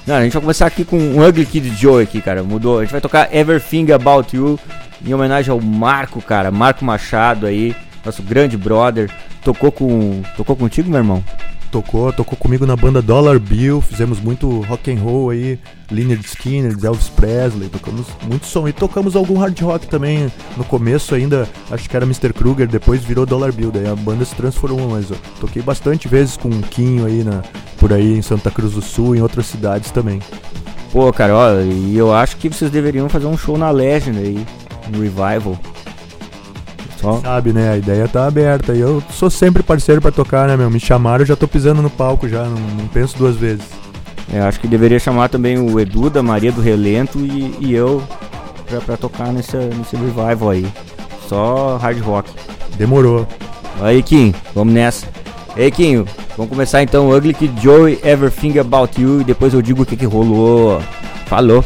não, 0.07 0.16
a 0.16 0.22
gente 0.22 0.32
vai 0.32 0.40
começar 0.40 0.66
aqui 0.66 0.84
com 0.84 0.98
um 0.98 1.26
Ugly 1.26 1.46
Kid 1.46 1.68
Joe 1.76 2.03
aqui, 2.03 2.20
cara. 2.20 2.42
Mudou. 2.42 2.78
A 2.78 2.82
gente 2.82 2.92
vai 2.92 3.01
tocar 3.01 3.34
Everything 3.34 3.92
About 3.92 4.34
You 4.34 4.59
em 5.05 5.14
homenagem 5.14 5.51
ao 5.51 5.61
Marco, 5.61 6.20
cara. 6.20 6.51
Marco 6.51 6.84
Machado 6.84 7.46
aí, 7.46 7.74
nosso 8.05 8.22
grande 8.22 8.57
brother. 8.57 9.11
Tocou 9.44 9.70
com. 9.70 10.22
Tocou 10.36 10.57
contigo, 10.57 10.90
meu 10.90 10.98
irmão? 10.98 11.24
Tocou, 11.70 12.12
tocou 12.12 12.36
comigo 12.36 12.66
na 12.66 12.74
banda 12.74 13.00
Dollar 13.00 13.38
Bill, 13.38 13.80
fizemos 13.80 14.18
muito 14.18 14.60
rock 14.62 14.90
and 14.90 14.98
roll 14.98 15.30
aí, 15.30 15.56
Leonard 15.88 16.26
Skinner, 16.26 16.76
Elvis 16.82 17.08
Presley, 17.08 17.68
tocamos 17.68 18.08
muito 18.26 18.44
som 18.46 18.66
e 18.66 18.72
tocamos 18.72 19.14
algum 19.14 19.38
hard 19.38 19.60
rock 19.60 19.86
também. 19.86 20.32
No 20.56 20.64
começo 20.64 21.14
ainda, 21.14 21.48
acho 21.70 21.88
que 21.88 21.94
era 21.94 22.04
Mr. 22.04 22.32
Kruger, 22.32 22.66
depois 22.66 23.04
virou 23.04 23.24
Dollar 23.24 23.52
Bill, 23.52 23.70
daí 23.70 23.86
a 23.86 23.94
banda 23.94 24.24
se 24.24 24.34
transformou, 24.34 24.90
mas 24.90 25.12
ó, 25.12 25.14
toquei 25.40 25.62
bastante 25.62 26.08
vezes 26.08 26.36
com 26.36 26.48
o 26.48 26.60
Quinho 26.60 27.06
aí 27.06 27.22
na, 27.22 27.42
por 27.78 27.92
aí 27.92 28.18
em 28.18 28.22
Santa 28.22 28.50
Cruz 28.50 28.72
do 28.72 28.82
Sul, 28.82 29.14
em 29.14 29.22
outras 29.22 29.46
cidades 29.46 29.92
também. 29.92 30.20
Pô, 30.92 31.12
cara, 31.12 31.36
ó, 31.36 31.60
e 31.60 31.96
eu 31.96 32.12
acho 32.12 32.36
que 32.36 32.48
vocês 32.48 32.68
deveriam 32.68 33.08
fazer 33.08 33.26
um 33.26 33.38
show 33.38 33.56
na 33.56 33.70
Legend 33.70 34.18
aí, 34.18 34.44
um 34.92 35.00
revival. 35.00 35.56
Só. 37.01 37.20
Sabe, 37.20 37.53
né? 37.53 37.70
A 37.70 37.76
ideia 37.78 38.07
tá 38.07 38.26
aberta. 38.26 38.74
E 38.74 38.80
eu 38.80 39.03
sou 39.11 39.30
sempre 39.30 39.62
parceiro 39.62 40.01
para 40.01 40.12
tocar, 40.12 40.46
né, 40.46 40.57
meu? 40.57 40.70
Me 40.70 40.78
chamaram, 40.78 41.22
eu 41.22 41.26
já 41.26 41.36
tô 41.36 41.48
pisando 41.48 41.80
no 41.80 41.90
palco 41.90 42.28
já, 42.28 42.44
não, 42.44 42.59
não 42.59 42.86
penso 42.88 43.16
duas 43.16 43.36
vezes. 43.36 43.64
É, 44.32 44.40
acho 44.40 44.61
que 44.61 44.68
deveria 44.68 44.98
chamar 44.98 45.28
também 45.28 45.59
o 45.59 45.80
Edu 45.80 46.09
da 46.09 46.22
Maria 46.22 46.53
do 46.53 46.61
Relento 46.61 47.18
e, 47.18 47.57
e 47.61 47.74
eu 47.74 48.03
pra, 48.68 48.80
pra 48.80 48.96
tocar 48.96 49.32
nesse, 49.32 49.57
nesse 49.57 49.96
revival 49.96 50.51
aí. 50.51 50.66
Só 51.28 51.76
hard 51.78 52.01
rock. 52.01 52.30
Demorou. 52.76 53.26
Aí, 53.80 54.03
Kim, 54.03 54.34
vamos 54.55 54.72
nessa. 54.72 55.07
Ei, 55.57 55.70
Kim, 55.70 56.05
vamos 56.36 56.51
começar 56.51 56.82
então. 56.82 57.11
Ugly 57.11 57.34
Kid 57.34 57.61
Joey, 57.61 57.98
Everything 58.05 58.59
About 58.59 59.01
You. 59.01 59.22
E 59.22 59.24
depois 59.24 59.53
eu 59.53 59.62
digo 59.62 59.82
o 59.82 59.86
que, 59.86 59.96
que 59.96 60.07
rolou. 60.07 60.80
Falou. 61.26 61.64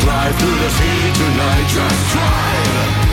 drive 0.00 0.34
through 0.38 0.58
the 0.58 0.70
sea 0.70 1.12
tonight, 1.14 1.66
just 1.68 2.12
drive. 2.12 3.05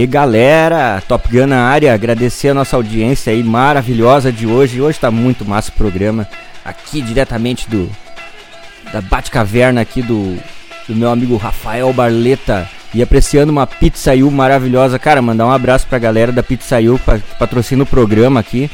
Aí 0.00 0.06
galera, 0.06 1.02
Top 1.06 1.28
Gun 1.28 1.46
na 1.46 1.64
área, 1.64 1.92
agradecer 1.92 2.48
a 2.48 2.54
nossa 2.54 2.74
audiência 2.74 3.34
aí 3.34 3.42
maravilhosa 3.42 4.32
de 4.32 4.46
hoje. 4.46 4.80
Hoje 4.80 4.98
tá 4.98 5.10
muito 5.10 5.44
massa 5.44 5.68
o 5.68 5.74
programa. 5.74 6.26
Aqui 6.64 7.02
diretamente 7.02 7.68
do 7.68 7.86
da 8.94 9.02
Batcaverna 9.02 9.82
aqui 9.82 10.00
do, 10.00 10.38
do 10.88 10.96
meu 10.96 11.10
amigo 11.10 11.36
Rafael 11.36 11.92
Barleta 11.92 12.66
e 12.94 13.02
apreciando 13.02 13.52
uma 13.52 13.66
pizzaiu 13.66 14.30
maravilhosa. 14.30 14.98
Cara, 14.98 15.20
mandar 15.20 15.44
um 15.44 15.52
abraço 15.52 15.86
pra 15.86 15.98
galera 15.98 16.32
da 16.32 16.42
pizzaiu 16.42 16.98
que 16.98 17.36
patrocina 17.38 17.82
o 17.82 17.86
programa 17.86 18.40
aqui. 18.40 18.70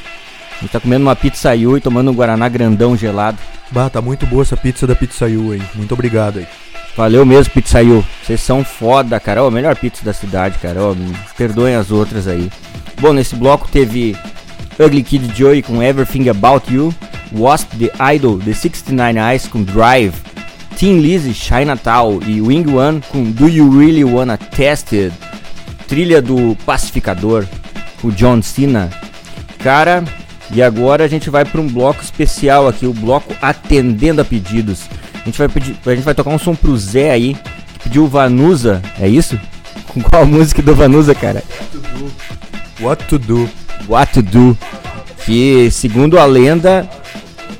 A 0.59 0.61
gente 0.61 0.71
tá 0.71 0.79
comendo 0.79 1.07
uma 1.07 1.17
pizzaiu 1.17 1.77
e 1.77 1.81
tomando 1.81 2.13
um 2.13 2.15
Guaraná 2.15 2.49
grandão 2.49 2.97
gelado. 2.97 3.39
Bah, 3.73 3.91
tá 3.91 4.01
muito 4.01 4.29
boa 4.29 4.43
essa 4.43 4.57
pizza 4.57 4.87
da 4.87 4.95
pizzaiu 4.95 5.51
aí. 5.51 5.63
Muito 5.75 5.93
obrigado 5.93 6.39
aí. 6.39 6.47
Valeu 6.97 7.27
mesmo, 7.27 7.53
Pizzaiu. 7.53 8.03
Vocês 8.23 8.41
são 8.41 8.65
foda, 8.65 9.21
cara. 9.21 9.45
Ó, 9.45 9.51
melhor 9.51 9.77
pizza 9.77 10.05
da 10.05 10.15
cidade, 10.15 10.59
cara. 10.59 10.83
Ó, 10.83 10.95
perdoem 11.37 11.75
as 11.75 11.91
outras 11.91 12.27
aí. 12.27 12.51
Bom, 13.01 13.13
nesse 13.13 13.37
bloco 13.37 13.69
teve 13.69 14.17
Ugly 14.79 15.03
Kid 15.03 15.37
Joey 15.37 15.63
com 15.63 15.83
Everything 15.83 16.29
About 16.31 16.73
You, 16.73 16.95
Wasp 17.33 17.69
The 17.79 18.15
Idol, 18.15 18.39
The 18.39 18.55
69 18.55 19.19
Eyes 19.19 19.47
com 19.47 19.63
Drive, 19.63 20.15
Team 20.79 21.01
Lizzy, 21.01 21.35
Chinatown 21.35 22.21
e 22.27 22.41
Wing 22.41 22.75
One 22.75 23.03
com 23.11 23.31
Do 23.31 23.49
You 23.49 23.79
Really 23.79 24.05
Wanna 24.05 24.39
Test 24.39 24.93
It, 24.93 25.13
trilha 25.87 26.23
do 26.23 26.57
Pacificador 26.65 27.47
com 28.01 28.11
John 28.11 28.41
Cena. 28.41 28.91
Cara, 29.59 30.05
e 30.51 30.63
agora 30.63 31.05
a 31.05 31.09
gente 31.09 31.29
vai 31.29 31.45
para 31.45 31.61
um 31.61 31.67
bloco 31.67 32.03
especial 32.03 32.69
aqui, 32.69 32.87
o 32.87 32.93
bloco 32.93 33.35
Atendendo 33.41 34.21
a 34.21 34.25
Pedidos. 34.25 34.85
A 35.27 35.29
gente 35.29 35.39
vai 35.39 35.49
pedir, 35.49 35.77
a 35.85 35.91
gente 35.91 36.05
vai 36.05 36.15
tocar 36.15 36.31
um 36.31 36.39
som 36.39 36.55
pro 36.55 36.79
Zé 36.79 37.11
aí, 37.11 37.35
que 37.35 37.81
pediu 37.81 38.07
Vanusa, 38.07 38.81
é 38.97 39.09
isso? 39.09 39.37
Com 39.89 40.01
qual 40.01 40.25
música 40.25 40.63
do 40.63 40.73
Vanusa, 40.73 41.17
cara? 41.17 41.43
What 42.81 43.07
to 43.07 43.19
do? 43.19 43.51
What 43.89 44.13
to 44.13 44.23
do? 44.23 44.57
Que 45.25 45.69
segundo 45.73 46.17
a 46.17 46.25
lenda 46.25 46.89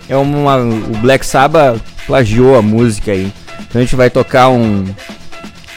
é 0.09 0.17
uma 0.17 0.59
o 0.59 0.97
Black 0.99 1.27
Sabbath 1.27 1.81
plagiou 2.07 2.57
a 2.57 2.63
música 2.63 3.11
aí. 3.11 3.33
Então 3.69 3.81
a 3.81 3.85
gente 3.85 3.97
vai 3.97 4.11
tocar 4.11 4.49
um 4.49 4.85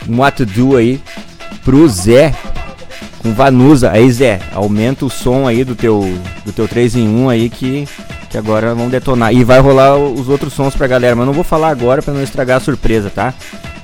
um 0.08 0.20
What 0.20 0.38
to 0.38 0.46
do 0.46 0.78
aí 0.78 1.02
pro 1.66 1.90
Zé 1.90 2.36
com 3.20 3.34
Vanusa. 3.34 3.92
Aí 3.92 4.12
Zé, 4.12 4.40
aumenta 4.54 5.06
o 5.06 5.10
som 5.10 5.48
aí 5.48 5.64
do 5.64 5.76
teu 5.76 6.02
do 6.46 6.52
teu 6.52 6.68
3 6.68 6.96
em 6.96 7.08
1 7.08 7.30
aí 7.30 7.50
que 7.50 7.88
que 8.30 8.38
agora 8.38 8.76
vão 8.76 8.90
detonar. 8.90 9.34
E 9.34 9.44
vai 9.44 9.60
rolar 9.60 9.98
os 9.98 10.30
outros 10.30 10.54
sons 10.54 10.76
pra 10.76 10.88
galera, 10.88 11.16
mas 11.16 11.26
não 11.26 11.34
vou 11.34 11.44
falar 11.44 11.70
agora 11.70 12.02
pra 12.02 12.14
não 12.14 12.22
estragar 12.22 12.58
a 12.58 12.60
surpresa, 12.62 13.10
tá? 13.10 13.34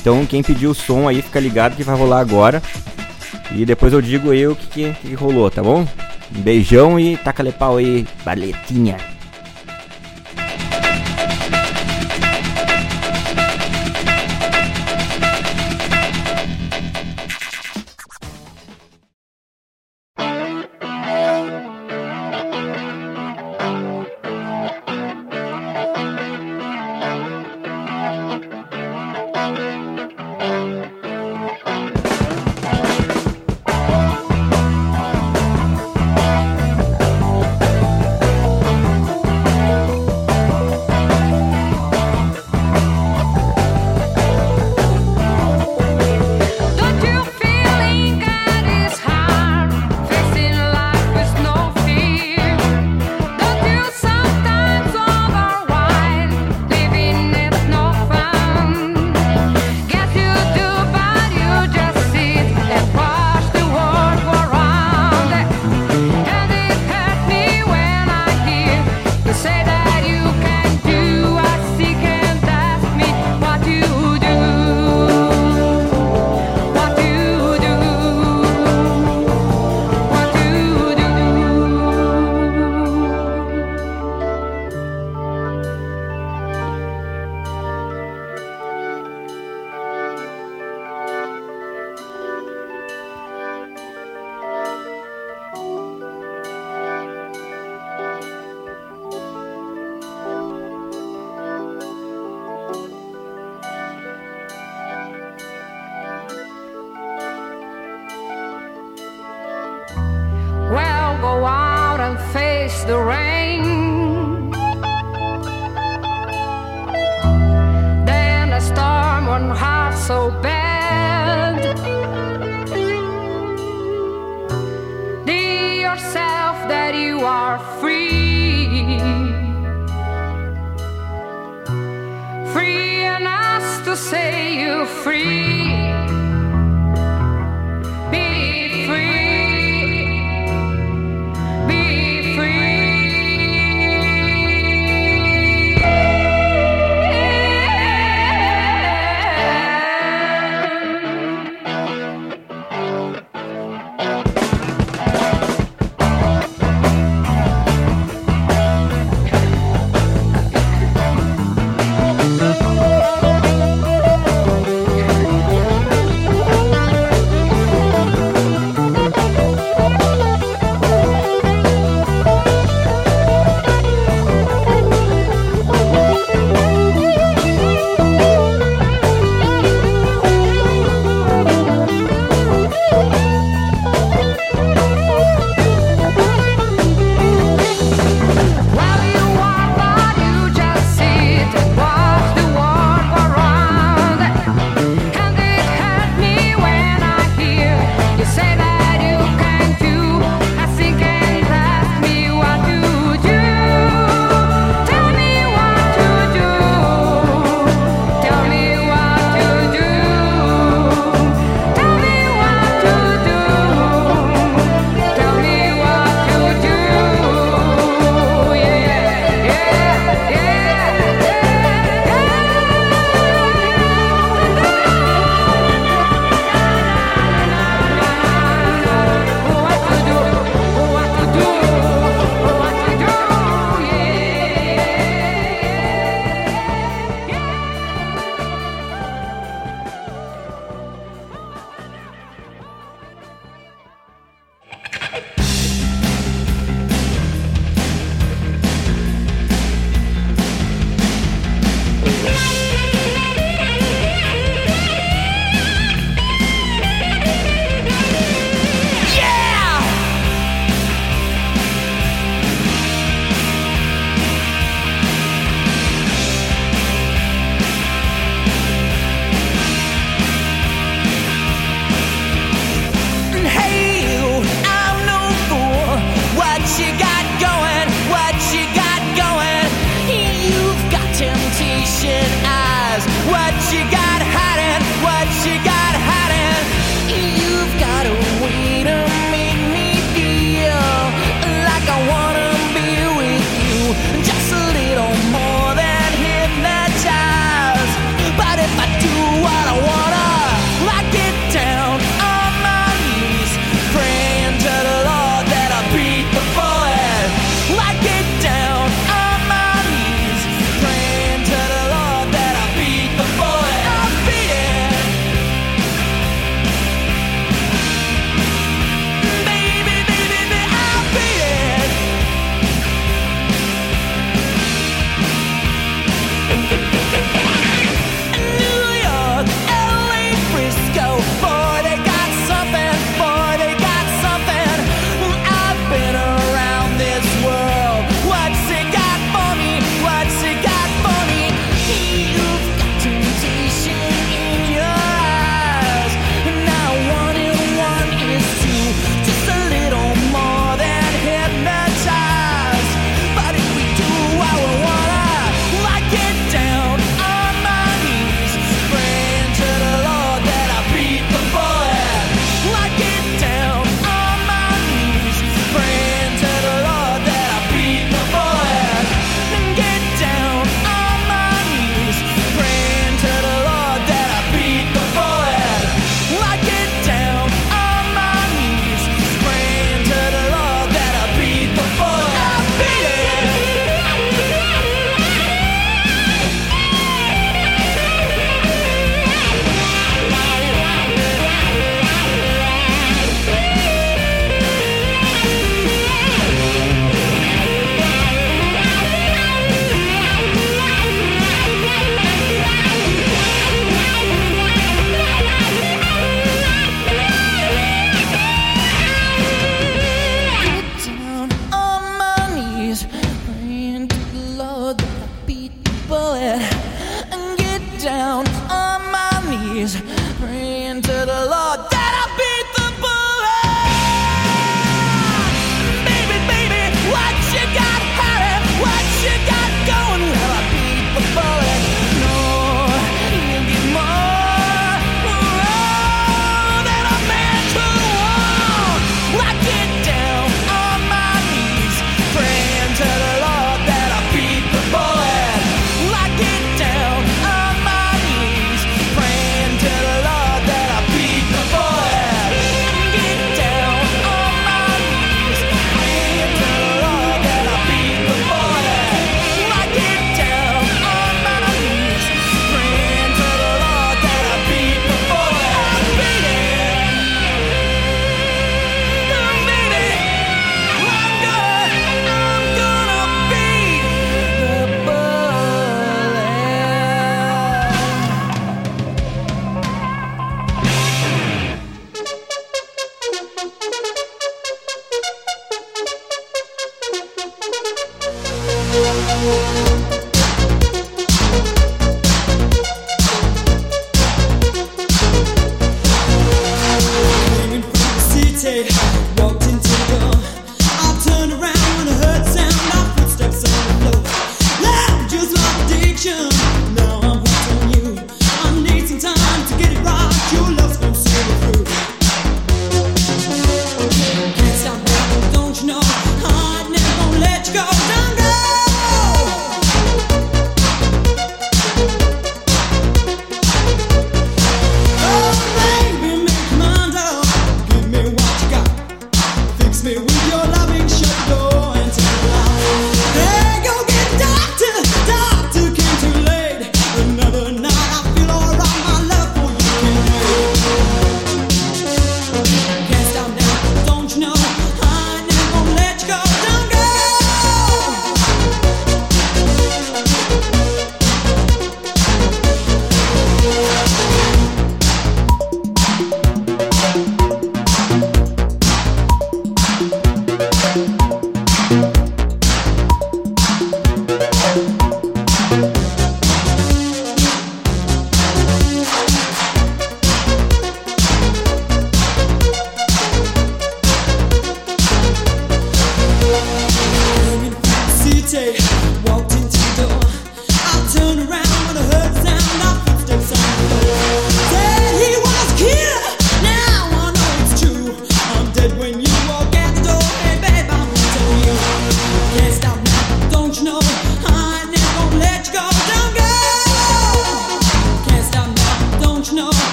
Então 0.00 0.24
quem 0.24 0.42
pediu 0.42 0.70
o 0.70 0.74
som 0.74 1.08
aí, 1.08 1.20
fica 1.20 1.38
ligado 1.38 1.76
que 1.76 1.82
vai 1.82 1.96
rolar 1.96 2.20
agora. 2.20 2.62
E 3.54 3.64
depois 3.64 3.92
eu 3.92 4.00
digo 4.00 4.30
aí 4.30 4.46
o 4.46 4.54
que, 4.54 4.66
que, 4.66 4.92
que 4.92 5.14
rolou, 5.14 5.50
tá 5.50 5.62
bom? 5.62 5.86
Um 6.34 6.40
beijão 6.40 6.98
e 6.98 7.16
taca-lhe 7.16 7.52
pau 7.52 7.76
aí, 7.76 8.06
baletinha. 8.24 8.96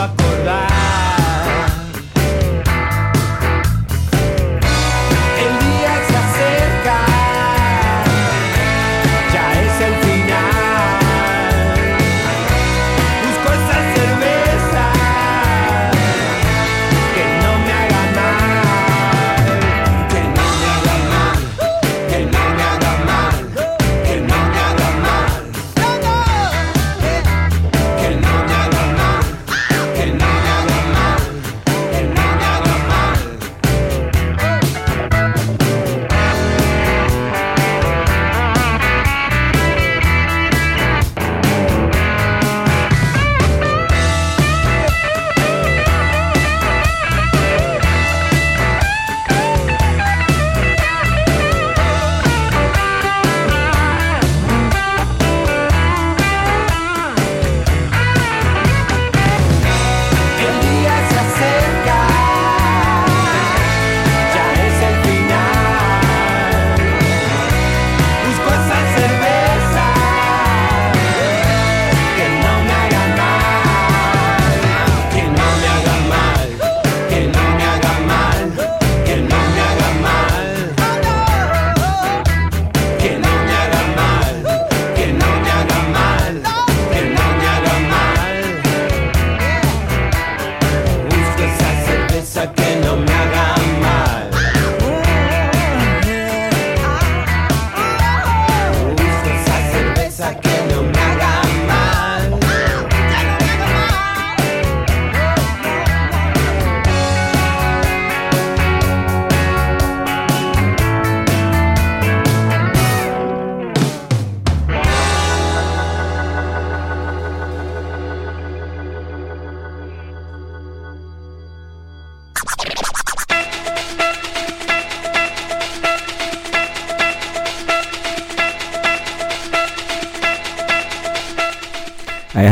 Acordar. 0.00 0.69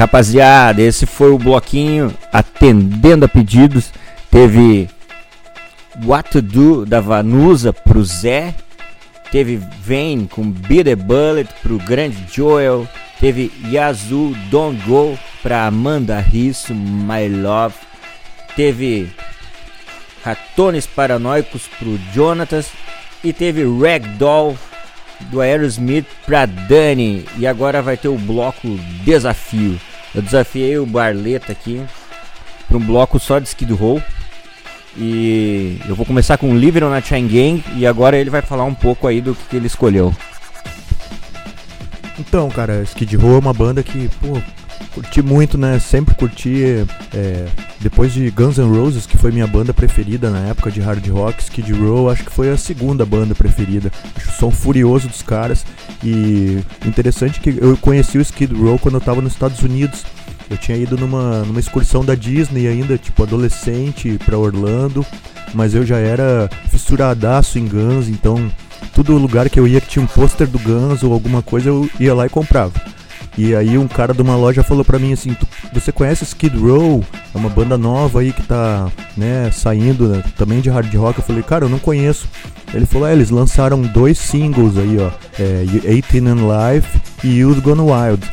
Rapaziada, 0.08 0.80
esse 0.80 1.04
foi 1.04 1.30
o 1.30 1.38
bloquinho 1.38 2.14
atendendo 2.32 3.26
a 3.26 3.28
pedidos. 3.28 3.92
Teve 4.30 4.88
What 6.02 6.30
to 6.30 6.40
Do 6.40 6.86
da 6.86 6.98
Vanusa 6.98 7.74
pro 7.74 8.02
Zé. 8.02 8.54
Teve 9.30 9.60
Vane 9.84 10.26
com 10.26 10.50
Beat 10.50 10.84
the 10.84 10.96
Bullet 10.96 11.52
pro 11.62 11.76
grande 11.76 12.16
Joel. 12.32 12.88
Teve 13.20 13.52
Yazoo 13.70 14.34
Don't 14.50 14.80
Go 14.86 15.18
pra 15.42 15.66
Amanda 15.66 16.18
Risso, 16.18 16.74
My 16.74 17.28
Love. 17.28 17.74
Teve 18.56 19.10
Ratones 20.24 20.86
Paranoicos 20.86 21.68
pro 21.78 21.98
Jonatas. 22.14 22.70
E 23.22 23.32
teve 23.32 23.62
Ragdoll 23.62 24.56
do 25.30 25.42
Aerosmith 25.42 26.06
pra 26.24 26.46
Dani. 26.46 27.26
E 27.36 27.46
agora 27.46 27.82
vai 27.82 27.98
ter 27.98 28.08
o 28.08 28.16
bloco 28.16 28.68
Desafio. 29.04 29.78
Eu 30.14 30.22
desafiei 30.22 30.78
o 30.78 30.86
Barleta 30.86 31.52
aqui 31.52 31.82
para 32.66 32.76
um 32.76 32.80
bloco 32.80 33.18
só 33.18 33.38
de 33.38 33.48
Skid 33.48 33.72
Row. 33.72 34.02
E 34.96 35.80
eu 35.88 35.94
vou 35.94 36.04
começar 36.04 36.36
com 36.38 36.56
Living 36.56 36.82
on 36.82 36.92
a 36.92 37.00
Chain 37.00 37.26
Gang. 37.28 37.64
E 37.76 37.86
agora 37.86 38.16
ele 38.16 38.30
vai 38.30 38.42
falar 38.42 38.64
um 38.64 38.74
pouco 38.74 39.06
aí 39.06 39.20
do 39.20 39.34
que, 39.34 39.44
que 39.50 39.56
ele 39.56 39.66
escolheu. 39.66 40.14
Então, 42.18 42.48
cara, 42.50 42.82
Skid 42.82 43.16
Row 43.16 43.36
é 43.36 43.38
uma 43.38 43.54
banda 43.54 43.82
que, 43.82 44.08
pô, 44.20 44.40
curti 44.94 45.22
muito, 45.22 45.56
né? 45.56 45.78
Sempre 45.78 46.14
curti. 46.14 46.86
é, 47.14 47.46
depois 47.80 48.12
de 48.12 48.30
Guns 48.30 48.58
N' 48.58 48.68
Roses, 48.68 49.06
que 49.06 49.16
foi 49.16 49.30
minha 49.30 49.46
banda 49.46 49.72
preferida 49.72 50.30
na 50.30 50.40
época 50.48 50.70
de 50.70 50.80
hard 50.80 51.06
rock, 51.08 51.40
Skid 51.42 51.72
Row 51.72 52.10
acho 52.10 52.24
que 52.24 52.32
foi 52.32 52.50
a 52.50 52.56
segunda 52.56 53.06
banda 53.06 53.34
preferida. 53.34 53.90
Acho 54.16 54.30
o 54.30 54.32
som 54.32 54.50
furioso 54.50 55.08
dos 55.08 55.22
caras. 55.22 55.64
E 56.02 56.58
interessante 56.86 57.40
que 57.40 57.56
eu 57.60 57.76
conheci 57.76 58.18
o 58.18 58.22
Skid 58.22 58.54
Row 58.54 58.78
quando 58.78 58.94
eu 58.96 59.00
tava 59.00 59.20
nos 59.20 59.32
Estados 59.32 59.62
Unidos. 59.62 60.04
Eu 60.50 60.56
tinha 60.56 60.76
ido 60.76 60.96
numa, 60.96 61.40
numa 61.40 61.60
excursão 61.60 62.04
da 62.04 62.14
Disney 62.14 62.66
ainda, 62.66 62.96
tipo, 62.96 63.22
adolescente, 63.22 64.18
pra 64.24 64.38
Orlando. 64.38 65.04
Mas 65.54 65.74
eu 65.74 65.84
já 65.84 65.98
era 65.98 66.48
fissuradaço 66.68 67.58
em 67.58 67.66
Guns, 67.66 68.08
então 68.08 68.50
todo 68.94 69.16
lugar 69.16 69.48
que 69.48 69.58
eu 69.58 69.66
ia 69.66 69.80
que 69.80 69.88
tinha 69.88 70.04
um 70.04 70.08
pôster 70.08 70.46
do 70.46 70.58
Guns 70.58 71.02
ou 71.02 71.12
alguma 71.12 71.42
coisa, 71.42 71.68
eu 71.68 71.88
ia 72.00 72.14
lá 72.14 72.26
e 72.26 72.28
comprava. 72.28 72.72
E 73.38 73.54
aí 73.54 73.78
um 73.78 73.86
cara 73.86 74.12
de 74.12 74.20
uma 74.20 74.34
loja 74.36 74.62
falou 74.64 74.84
pra 74.84 74.98
mim 74.98 75.12
assim, 75.12 75.32
"Tu- 75.32 75.46
você 75.72 75.92
conhece 75.92 76.24
Skid 76.24 76.56
Row? 76.58 77.04
É 77.34 77.38
uma 77.38 77.48
banda 77.48 77.78
nova 77.78 78.18
aí 78.20 78.32
que 78.32 78.42
tá, 78.42 78.90
né, 79.16 79.48
saindo 79.52 80.08
né, 80.08 80.24
também 80.36 80.60
de 80.60 80.68
hard 80.68 80.92
rock. 80.96 81.18
Eu 81.20 81.24
falei, 81.24 81.42
cara, 81.44 81.64
eu 81.64 81.68
não 81.68 81.78
conheço. 81.78 82.26
Ele 82.74 82.84
falou, 82.84 83.06
é, 83.08 83.12
eles 83.12 83.30
lançaram 83.30 83.80
dois 83.80 84.18
singles 84.18 84.76
aí, 84.76 84.98
ó, 85.00 85.10
é, 85.38 85.64
18 85.64 86.28
and 86.28 86.74
Life 86.74 87.00
e 87.24 87.38
Youth 87.38 87.60
Gone 87.60 87.80
Wild. 87.80 88.26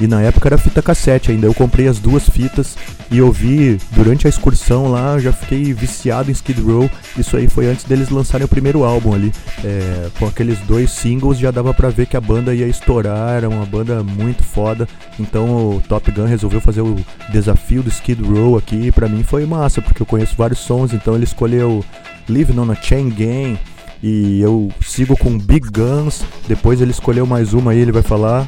E 0.00 0.06
na 0.06 0.20
época 0.22 0.48
era 0.48 0.58
fita 0.58 0.80
cassete 0.80 1.30
ainda. 1.30 1.46
Eu 1.46 1.54
comprei 1.54 1.88
as 1.88 1.98
duas 1.98 2.28
fitas 2.28 2.76
e 3.10 3.20
ouvi 3.20 3.78
durante 3.92 4.26
a 4.26 4.30
excursão 4.30 4.88
lá. 4.90 5.18
Já 5.18 5.32
fiquei 5.32 5.72
viciado 5.72 6.30
em 6.30 6.32
Skid 6.32 6.60
Row. 6.60 6.88
Isso 7.16 7.36
aí 7.36 7.48
foi 7.48 7.66
antes 7.66 7.84
deles 7.84 8.08
lançarem 8.08 8.44
o 8.44 8.48
primeiro 8.48 8.84
álbum 8.84 9.12
ali. 9.12 9.32
É, 9.64 10.08
com 10.18 10.26
aqueles 10.26 10.58
dois 10.60 10.90
singles 10.90 11.38
já 11.38 11.50
dava 11.50 11.74
pra 11.74 11.90
ver 11.90 12.06
que 12.06 12.16
a 12.16 12.20
banda 12.20 12.54
ia 12.54 12.66
estourar. 12.66 13.36
Era 13.36 13.48
uma 13.48 13.66
banda 13.66 14.02
muito 14.04 14.44
foda. 14.44 14.88
Então 15.18 15.76
o 15.76 15.82
Top 15.88 16.10
Gun 16.12 16.26
resolveu 16.26 16.60
fazer 16.60 16.82
o 16.82 16.96
desafio 17.32 17.82
do 17.82 17.88
Skid 17.88 18.22
Row 18.22 18.56
aqui. 18.56 18.86
E 18.86 18.92
pra 18.92 19.08
mim 19.08 19.24
foi 19.24 19.44
massa, 19.46 19.82
porque 19.82 20.02
eu 20.02 20.06
conheço 20.06 20.36
vários 20.36 20.60
sons. 20.60 20.92
Então 20.92 21.14
ele 21.14 21.24
escolheu 21.24 21.84
Living 22.28 22.58
on 22.58 22.70
a 22.70 22.74
Chain 22.76 23.08
Gang. 23.10 23.58
E 24.00 24.40
eu 24.40 24.70
sigo 24.80 25.16
com 25.16 25.36
Big 25.36 25.68
Guns. 25.70 26.22
Depois 26.46 26.80
ele 26.80 26.92
escolheu 26.92 27.26
mais 27.26 27.52
uma 27.52 27.72
aí, 27.72 27.80
ele 27.80 27.90
vai 27.90 28.02
falar. 28.02 28.46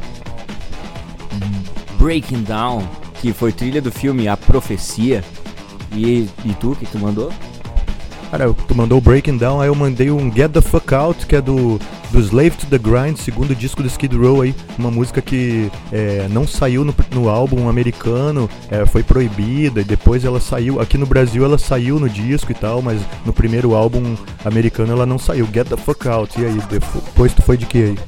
Breaking 2.01 2.45
Down, 2.45 2.83
que 3.21 3.31
foi 3.31 3.53
trilha 3.53 3.83
do 3.83 3.93
filme 3.93 4.27
A 4.27 4.35
Profecia. 4.35 5.23
E, 5.93 6.27
e 6.47 6.55
tu, 6.59 6.75
que 6.75 6.87
tu 6.87 6.99
mandou? 6.99 7.31
Cara, 8.31 8.55
tu 8.67 8.75
mandou 8.75 8.97
o 8.97 9.01
Breaking 9.03 9.37
Down, 9.37 9.61
aí 9.61 9.69
eu 9.69 9.75
mandei 9.75 10.11
um 10.11 10.33
Get 10.33 10.51
the 10.51 10.63
Fuck 10.63 10.95
Out, 10.95 11.27
que 11.27 11.37
é 11.37 11.43
do, 11.43 11.79
do 12.11 12.21
Slave 12.21 12.53
to 12.53 12.67
the 12.67 12.79
Grind, 12.79 13.19
segundo 13.19 13.55
disco 13.55 13.83
do 13.83 13.89
Skid 13.89 14.17
Row 14.17 14.41
aí. 14.41 14.55
Uma 14.79 14.91
música 14.91 15.21
que 15.21 15.71
é, 15.93 16.27
não 16.31 16.47
saiu 16.47 16.85
no, 16.85 16.95
no 17.13 17.29
álbum 17.29 17.69
americano, 17.69 18.49
é, 18.71 18.87
foi 18.87 19.03
proibida, 19.03 19.83
e 19.83 19.85
depois 19.85 20.25
ela 20.25 20.41
saiu. 20.41 20.81
Aqui 20.81 20.97
no 20.97 21.07
Brasil 21.07 21.45
ela 21.45 21.59
saiu 21.59 22.01
no 22.01 22.09
disco 22.09 22.51
e 22.51 22.55
tal, 22.55 22.81
mas 22.81 23.03
no 23.27 23.33
primeiro 23.33 23.75
álbum 23.75 24.17
americano 24.43 24.93
ela 24.93 25.05
não 25.05 25.19
saiu. 25.19 25.47
Get 25.53 25.69
the 25.69 25.77
Fuck 25.77 26.09
Out. 26.09 26.41
E 26.41 26.47
aí, 26.47 26.59
depois 26.71 27.35
tu 27.35 27.43
foi 27.43 27.59
de 27.59 27.67
que 27.67 27.79
aí? 27.79 27.99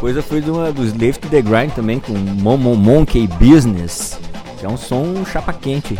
Eu 0.00 0.22
fui 0.22 0.40
de 0.40 0.50
uma 0.50 0.72
dos 0.72 0.86
Slave 0.86 1.18
to 1.18 1.28
the 1.28 1.42
Grind 1.42 1.72
também 1.72 1.98
com 2.00 2.12
Momo 2.12 2.74
Monkey 2.74 3.26
Business, 3.26 4.18
que 4.58 4.64
é 4.64 4.68
um 4.68 4.76
som 4.76 5.24
chapa 5.24 5.52
quente. 5.52 5.98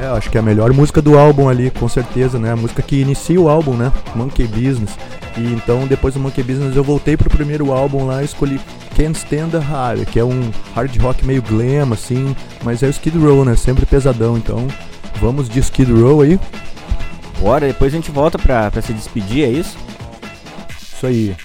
É, 0.00 0.06
acho 0.06 0.30
que 0.30 0.36
é 0.36 0.40
a 0.40 0.42
melhor 0.42 0.72
música 0.72 1.00
do 1.00 1.18
álbum 1.18 1.48
ali, 1.48 1.70
com 1.70 1.88
certeza, 1.88 2.38
né? 2.38 2.52
A 2.52 2.56
música 2.56 2.82
que 2.82 2.96
inicia 2.96 3.40
o 3.40 3.48
álbum, 3.48 3.74
né? 3.74 3.92
Monkey 4.14 4.46
Business. 4.46 4.96
E 5.36 5.40
então, 5.52 5.86
depois 5.86 6.14
do 6.14 6.20
Monkey 6.20 6.42
Business, 6.42 6.74
eu 6.74 6.82
voltei 6.82 7.16
pro 7.16 7.30
primeiro 7.30 7.72
álbum 7.72 8.06
lá 8.06 8.22
e 8.22 8.24
escolhi 8.24 8.60
Can't 8.96 9.18
Stand 9.18 9.50
the 9.50 9.58
High, 9.58 10.04
que 10.06 10.18
é 10.18 10.24
um 10.24 10.50
hard 10.74 10.96
rock 11.00 11.24
meio 11.24 11.42
glam, 11.42 11.92
assim, 11.92 12.34
mas 12.64 12.82
é 12.82 12.86
o 12.86 12.90
Skid 12.90 13.16
Row, 13.16 13.44
né? 13.44 13.54
Sempre 13.56 13.86
pesadão. 13.86 14.36
Então, 14.36 14.66
vamos 15.20 15.48
de 15.48 15.60
Skid 15.60 15.92
Row 15.92 16.22
aí. 16.22 16.40
Bora, 17.40 17.66
depois 17.66 17.92
a 17.92 17.96
gente 17.96 18.10
volta 18.10 18.38
pra, 18.38 18.70
pra 18.70 18.82
se 18.82 18.92
despedir, 18.92 19.44
é 19.44 19.50
isso? 19.50 19.76
Isso 20.94 21.06
aí. 21.06 21.36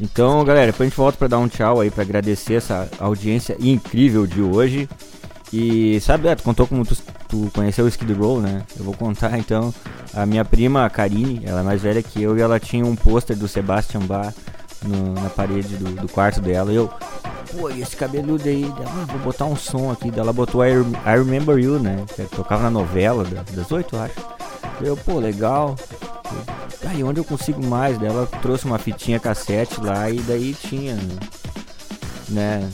Então, 0.00 0.42
galera, 0.44 0.66
depois 0.72 0.86
a 0.86 0.90
gente 0.90 0.96
volta 0.96 1.18
pra 1.18 1.28
dar 1.28 1.38
um 1.38 1.48
tchau 1.48 1.80
aí, 1.80 1.90
pra 1.90 2.02
agradecer 2.02 2.54
essa 2.54 2.88
audiência 2.98 3.56
incrível 3.60 4.26
de 4.26 4.40
hoje. 4.40 4.88
E 5.52 6.00
sabe, 6.00 6.34
tu 6.36 6.42
contou 6.42 6.66
como 6.66 6.84
tu, 6.86 6.96
tu 7.28 7.50
conheceu 7.54 7.84
o 7.84 7.88
Skid 7.88 8.12
Row, 8.14 8.40
né? 8.40 8.62
Eu 8.78 8.84
vou 8.84 8.94
contar 8.94 9.36
então. 9.38 9.74
A 10.14 10.24
minha 10.24 10.44
prima, 10.44 10.84
a 10.86 10.90
Karine, 10.90 11.42
ela 11.44 11.60
é 11.60 11.62
mais 11.62 11.82
velha 11.82 12.02
que 12.02 12.22
eu 12.22 12.38
e 12.38 12.40
ela 12.40 12.58
tinha 12.60 12.84
um 12.86 12.94
pôster 12.96 13.36
do 13.36 13.46
Sebastian 13.48 14.00
Bach 14.02 14.32
no- 14.82 15.12
na 15.14 15.28
parede 15.28 15.76
do, 15.76 15.90
do 16.02 16.08
quarto 16.08 16.40
dela. 16.40 16.72
E 16.72 16.76
eu, 16.76 16.88
pô, 17.52 17.68
e 17.68 17.82
esse 17.82 17.96
cabeludo 17.96 18.48
aí? 18.48 18.62
Dela, 18.62 18.90
"Ah, 19.02 19.04
vou 19.12 19.18
botar 19.20 19.44
um 19.44 19.56
som 19.56 19.90
aqui. 19.90 20.10
Daí 20.10 20.20
Ela 20.20 20.32
botou 20.32 20.64
I, 20.64 20.70
I 20.70 21.18
Remember 21.18 21.58
You, 21.58 21.78
né? 21.80 22.04
Que 22.14 22.22
tocava 22.24 22.62
na 22.62 22.70
novela 22.70 23.24
da- 23.24 23.42
das 23.52 23.70
oito, 23.72 23.96
acho. 23.96 24.14
Eu, 24.80 24.96
pô, 24.96 25.18
legal. 25.18 25.74
Aí 26.86 27.02
onde 27.04 27.20
eu 27.20 27.24
consigo 27.24 27.64
mais? 27.64 27.98
Daí 27.98 28.08
ela 28.08 28.26
trouxe 28.42 28.64
uma 28.64 28.78
fitinha 28.78 29.20
cassete 29.20 29.80
lá 29.80 30.10
e 30.10 30.18
daí 30.20 30.54
tinha, 30.54 30.98
né? 32.28 32.68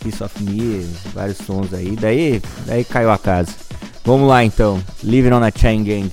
Piece 0.00 0.22
of 0.22 0.42
Me, 0.42 0.82
vários 1.14 1.38
sons 1.38 1.72
aí. 1.72 1.96
Daí, 1.96 2.42
daí 2.66 2.84
caiu 2.84 3.10
a 3.10 3.18
casa. 3.18 3.52
Vamos 4.04 4.28
lá 4.28 4.44
então. 4.44 4.82
Living 5.02 5.32
on 5.32 5.42
a 5.42 5.50
Chain 5.50 5.84
Gang. 5.84 6.10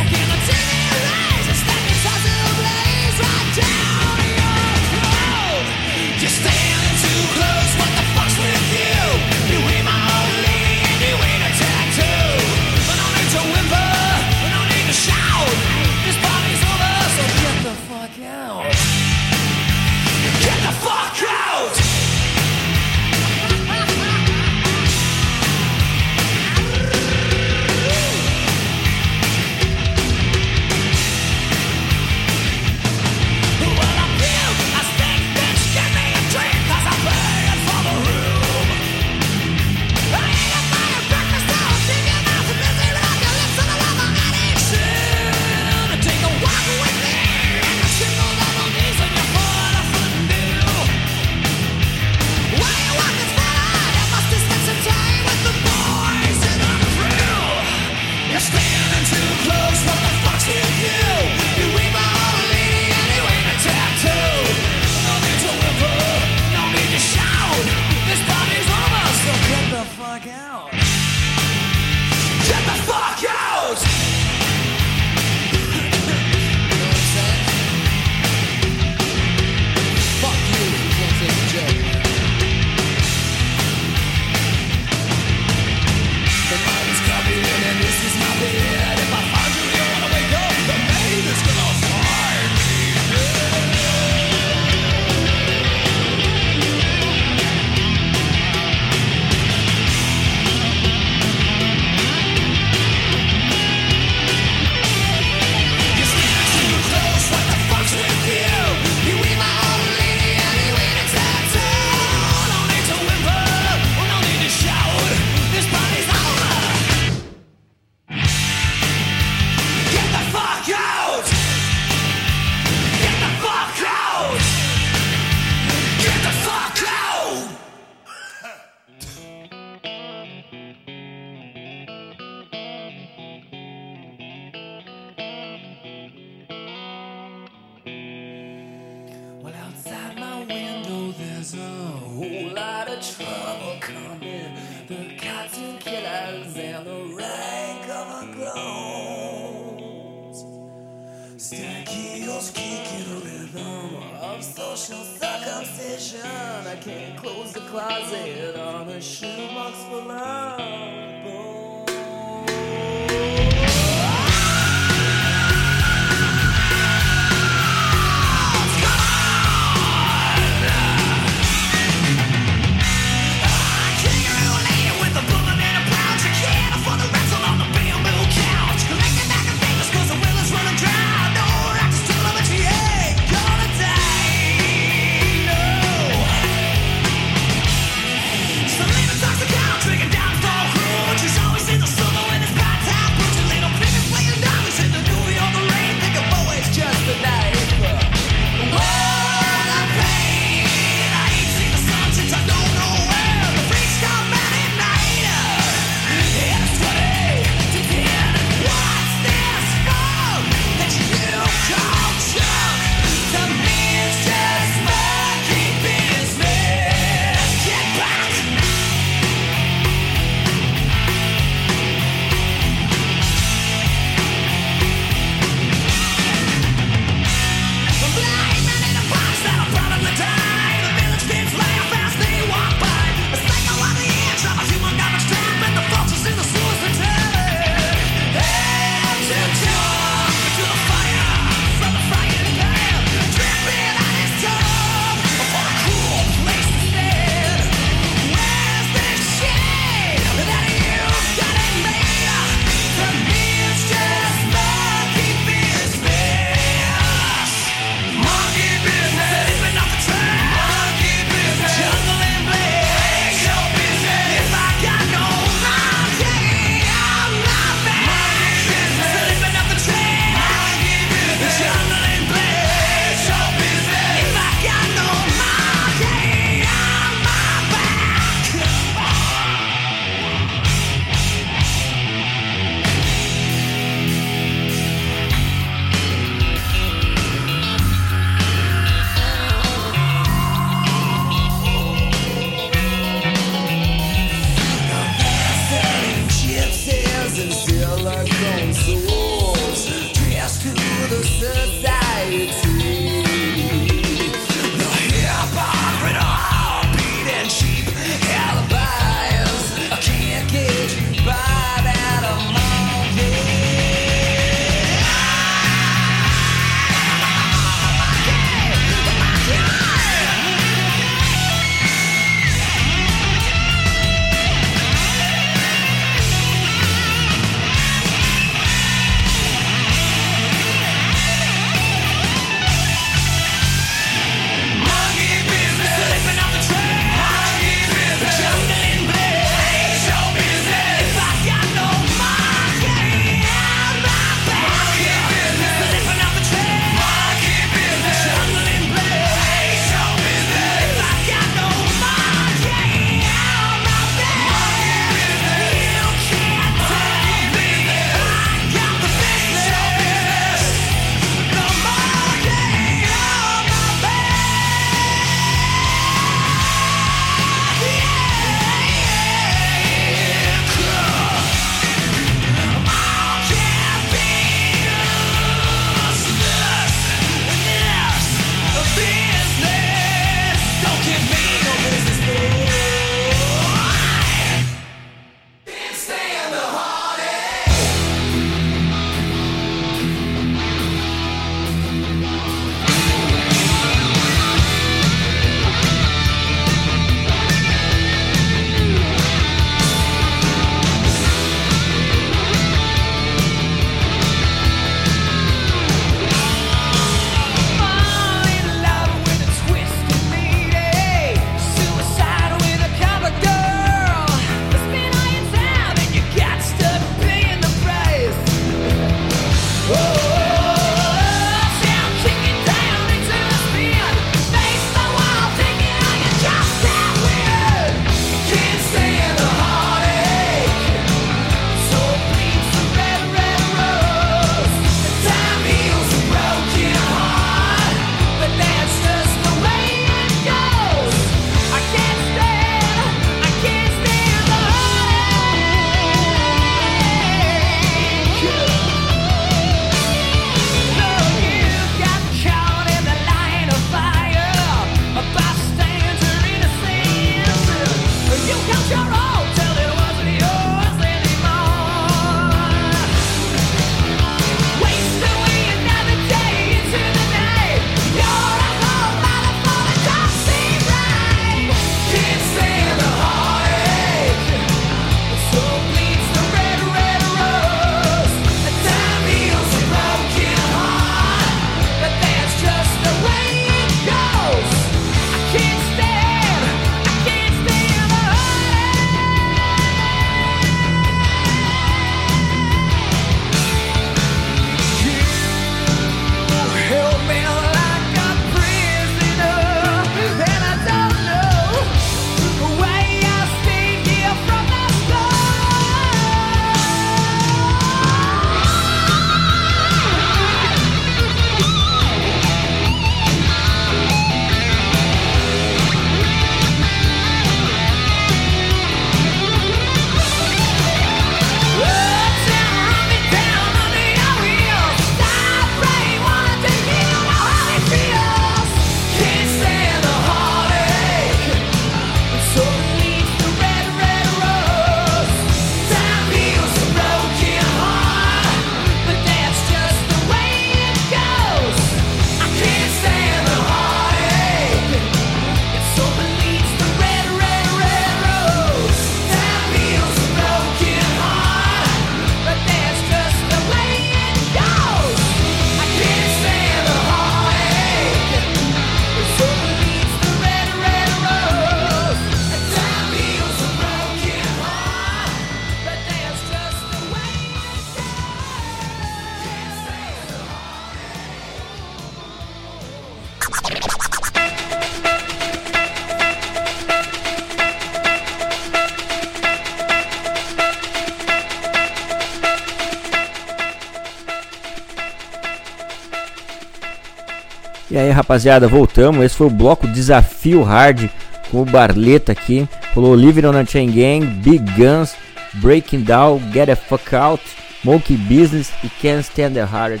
Rapaziada, 588.18 588.66
voltamos. 588.66 589.24
Esse 589.24 589.36
foi 589.36 589.46
o 589.46 589.50
bloco 589.50 589.86
Desafio 589.86 590.62
Hard 590.62 591.08
com 591.50 591.62
o 591.62 591.64
Barleta 591.64 592.32
aqui. 592.32 592.68
Rolou 592.94 593.14
Living 593.14 593.46
on 593.46 593.56
a 593.56 593.64
Chain 593.64 593.90
Gang, 593.90 594.26
Big 594.26 594.64
Guns, 594.72 595.14
Breaking 595.54 596.02
Down, 596.02 596.40
Get 596.52 596.68
a 596.68 596.76
Fuck 596.76 597.14
Out, 597.14 597.42
Monkey 597.84 598.16
Business 598.16 598.70
e 598.82 598.88
Can't 598.88 599.20
Stand 599.20 599.52
the 599.52 599.60
Heart. 599.60 600.00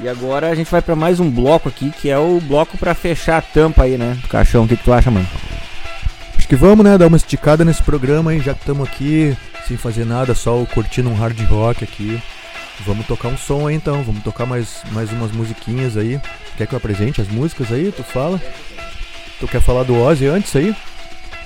E 0.00 0.08
agora 0.08 0.48
a 0.48 0.54
gente 0.54 0.70
vai 0.70 0.80
para 0.80 0.94
mais 0.94 1.18
um 1.18 1.28
bloco 1.28 1.68
aqui, 1.68 1.90
que 1.90 2.08
é 2.08 2.16
o 2.16 2.40
bloco 2.40 2.78
para 2.78 2.94
fechar 2.94 3.38
a 3.38 3.42
tampa 3.42 3.82
aí, 3.82 3.98
né? 3.98 4.16
Caixão. 4.28 4.64
O 4.64 4.68
que, 4.68 4.76
que 4.76 4.84
tu 4.84 4.92
acha, 4.92 5.10
mano? 5.10 5.26
Acho 6.36 6.46
que 6.46 6.54
vamos, 6.54 6.84
né? 6.84 6.96
Dar 6.96 7.08
uma 7.08 7.16
esticada 7.16 7.64
nesse 7.64 7.82
programa 7.82 8.30
aí, 8.30 8.38
já 8.38 8.54
que 8.54 8.60
estamos 8.60 8.88
aqui 8.88 9.36
sem 9.66 9.76
fazer 9.76 10.06
nada, 10.06 10.34
só 10.34 10.64
curtindo 10.72 11.10
um 11.10 11.14
hard 11.14 11.38
rock 11.48 11.82
aqui. 11.82 12.22
Vamos 12.86 13.06
tocar 13.06 13.28
um 13.28 13.36
som 13.36 13.66
aí 13.66 13.74
então, 13.74 14.02
vamos 14.02 14.22
tocar 14.22 14.46
mais, 14.46 14.82
mais 14.92 15.10
umas 15.12 15.32
musiquinhas 15.32 15.96
aí. 15.96 16.20
Quer 16.56 16.66
que 16.66 16.74
eu 16.74 16.76
apresente 16.76 17.20
as 17.20 17.28
músicas 17.28 17.72
aí? 17.72 17.92
Tu 17.92 18.02
fala? 18.02 18.40
Tu 19.40 19.46
quer 19.46 19.60
falar 19.60 19.82
do 19.82 19.96
Ozzy 20.00 20.26
antes 20.26 20.54
aí? 20.54 20.74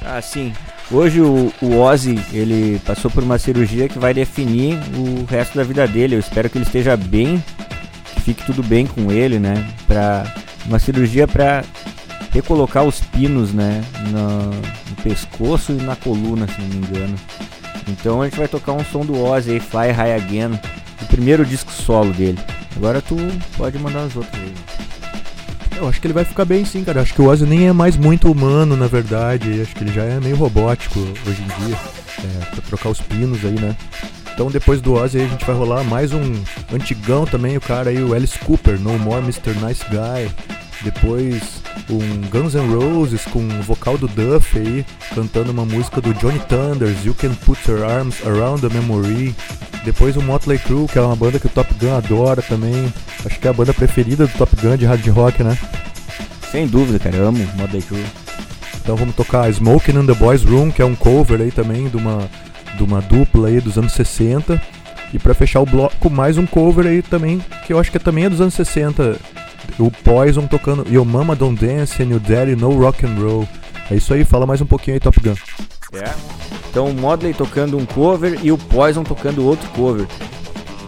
Ah, 0.04 0.20
sim. 0.20 0.52
Hoje 0.90 1.20
o, 1.20 1.52
o 1.62 1.78
Ozzy, 1.78 2.18
ele 2.32 2.80
passou 2.84 3.10
por 3.10 3.22
uma 3.22 3.38
cirurgia 3.38 3.88
que 3.88 3.98
vai 3.98 4.12
definir 4.12 4.78
o 4.96 5.24
resto 5.24 5.56
da 5.56 5.64
vida 5.64 5.86
dele. 5.86 6.16
Eu 6.16 6.20
espero 6.20 6.50
que 6.50 6.59
ele 6.59 6.64
esteja 6.64 6.96
bem, 6.96 7.42
que 8.14 8.20
fique 8.20 8.44
tudo 8.44 8.62
bem 8.62 8.86
com 8.86 9.10
ele, 9.10 9.38
né? 9.38 9.66
Pra, 9.86 10.24
uma 10.66 10.78
cirurgia 10.78 11.26
para 11.26 11.64
recolocar 12.30 12.84
os 12.84 13.00
pinos, 13.00 13.52
né? 13.52 13.82
No, 14.10 14.50
no 14.50 14.96
pescoço 15.02 15.72
e 15.72 15.76
na 15.76 15.96
coluna, 15.96 16.46
se 16.46 16.60
não 16.60 16.68
me 16.68 16.76
engano. 16.76 17.14
Então 17.88 18.22
a 18.22 18.26
gente 18.26 18.38
vai 18.38 18.48
tocar 18.48 18.72
um 18.72 18.84
som 18.84 19.04
do 19.04 19.18
Ozzy 19.22 19.60
Fly 19.60 19.90
High 19.90 20.14
Again, 20.14 20.60
o 21.03 21.07
primeiro 21.07 21.45
disco 21.45 21.73
solo 21.73 22.12
dele. 22.12 22.39
Agora 22.77 23.01
tu 23.03 23.16
pode 23.57 23.79
mandar 23.79 24.05
as 24.05 24.16
outras 24.16 24.43
aí. 24.43 24.53
Eu 25.77 25.89
acho 25.89 26.01
que 26.01 26.07
ele 26.07 26.15
vai 26.15 26.24
ficar 26.24 26.45
bem 26.45 26.65
sim, 26.65 26.85
cara. 26.85 27.01
Acho 27.01 27.15
que 27.15 27.20
o 27.20 27.29
Ozzy 27.29 27.45
nem 27.45 27.66
é 27.66 27.73
mais 27.73 27.97
muito 27.97 28.31
humano, 28.31 28.77
na 28.77 28.87
verdade. 28.87 29.61
Acho 29.61 29.74
que 29.74 29.83
ele 29.83 29.93
já 29.93 30.05
é 30.05 30.20
meio 30.20 30.37
robótico 30.37 30.99
hoje 31.01 31.43
em 31.43 31.66
dia. 31.66 31.77
É, 32.19 32.45
pra 32.47 32.62
trocar 32.62 32.91
os 32.91 33.01
pinos 33.01 33.45
aí, 33.45 33.59
né? 33.59 33.77
Então 34.33 34.51
depois 34.51 34.81
do 34.81 34.95
Ozzy 34.95 35.20
a 35.20 35.27
gente 35.27 35.45
vai 35.45 35.55
rolar 35.55 35.83
mais 35.85 36.12
um 36.12 36.20
antigão 36.73 37.27
também, 37.27 37.57
o 37.57 37.61
cara 37.61 37.91
aí, 37.91 38.03
o 38.03 38.15
Alice 38.15 38.39
Cooper, 38.39 38.79
No 38.79 38.99
More 38.99 39.23
Mr. 39.23 39.55
Nice 39.61 39.85
Guy. 39.91 40.31
Depois 40.84 41.62
um 41.88 42.28
Guns 42.28 42.54
N' 42.54 42.74
Roses 42.74 43.24
com 43.26 43.46
o 43.46 43.62
vocal 43.62 43.96
do 43.96 44.09
Duff 44.09 44.59
aí, 44.59 44.84
cantando 45.14 45.52
uma 45.52 45.64
música 45.64 46.00
do 46.00 46.12
Johnny 46.14 46.40
Thunders, 46.40 47.04
You 47.04 47.14
Can 47.14 47.34
Put 47.34 47.70
Your 47.70 47.84
Arms 47.84 48.16
Around 48.26 48.68
the 48.68 48.74
Memory. 48.74 49.34
Depois 49.84 50.16
o 50.16 50.22
Motley 50.22 50.59
Crue, 50.59 50.86
que 50.88 50.98
é 50.98 51.02
uma 51.02 51.16
banda 51.16 51.38
que 51.38 51.46
o 51.46 51.50
Top 51.50 51.72
Gun 51.74 51.96
adora 51.96 52.42
também. 52.42 52.92
Acho 53.24 53.38
que 53.38 53.46
é 53.46 53.50
a 53.50 53.54
banda 53.54 53.72
preferida 53.72 54.26
do 54.26 54.38
Top 54.38 54.54
Gun 54.60 54.76
de 54.76 54.84
hard 54.86 55.06
rock, 55.09 55.42
né? 55.42 55.56
Sem 56.50 56.66
dúvida, 56.66 56.98
cara, 56.98 57.16
eu 57.16 57.28
amo 57.28 57.38
Motley 57.56 57.82
Crue. 57.82 58.04
Então 58.82 58.96
vamos 58.96 59.14
tocar 59.14 59.48
Smoking 59.48 60.00
in 60.00 60.06
the 60.06 60.14
Boys 60.14 60.42
Room, 60.42 60.70
que 60.70 60.82
é 60.82 60.84
um 60.84 60.96
cover 60.96 61.40
aí 61.40 61.52
também 61.52 61.88
de 61.88 61.96
uma, 61.96 62.28
de 62.76 62.82
uma 62.82 63.00
dupla 63.00 63.48
aí 63.48 63.60
dos 63.60 63.78
anos 63.78 63.92
60. 63.92 64.60
E 65.14 65.18
pra 65.18 65.34
fechar 65.34 65.60
o 65.60 65.66
bloco, 65.66 66.10
mais 66.10 66.36
um 66.38 66.46
cover 66.46 66.86
aí 66.86 67.02
também, 67.02 67.40
que 67.66 67.72
eu 67.72 67.78
acho 67.78 67.92
que 67.92 67.98
também 67.98 68.24
é 68.24 68.30
dos 68.30 68.40
anos 68.40 68.54
60. 68.54 69.18
O 69.78 69.90
Poison 69.90 70.47
tocando 70.47 70.86
Yo 70.90 71.05
Mama 71.05 71.34
Don't 71.34 71.64
Dance 71.64 72.02
Your 72.02 72.20
Daddy 72.20 72.56
No 72.56 72.78
Rock 72.78 73.06
and 73.06 73.14
Roll. 73.14 73.48
É 73.90 73.97
isso 73.97 74.14
aí, 74.14 74.24
fala 74.24 74.47
mais 74.47 74.60
um 74.60 74.66
pouquinho 74.66 74.94
aí, 74.94 75.01
Top 75.01 75.18
Gun. 75.20 75.34
É. 75.94 76.12
Então 76.70 76.86
o 76.86 76.94
Modley 76.94 77.34
tocando 77.34 77.76
um 77.76 77.84
cover 77.84 78.39
e 78.43 78.51
o 78.51 78.56
Poison 78.56 79.05
tocando 79.05 79.44
outro 79.44 79.68
cover. 79.70 80.06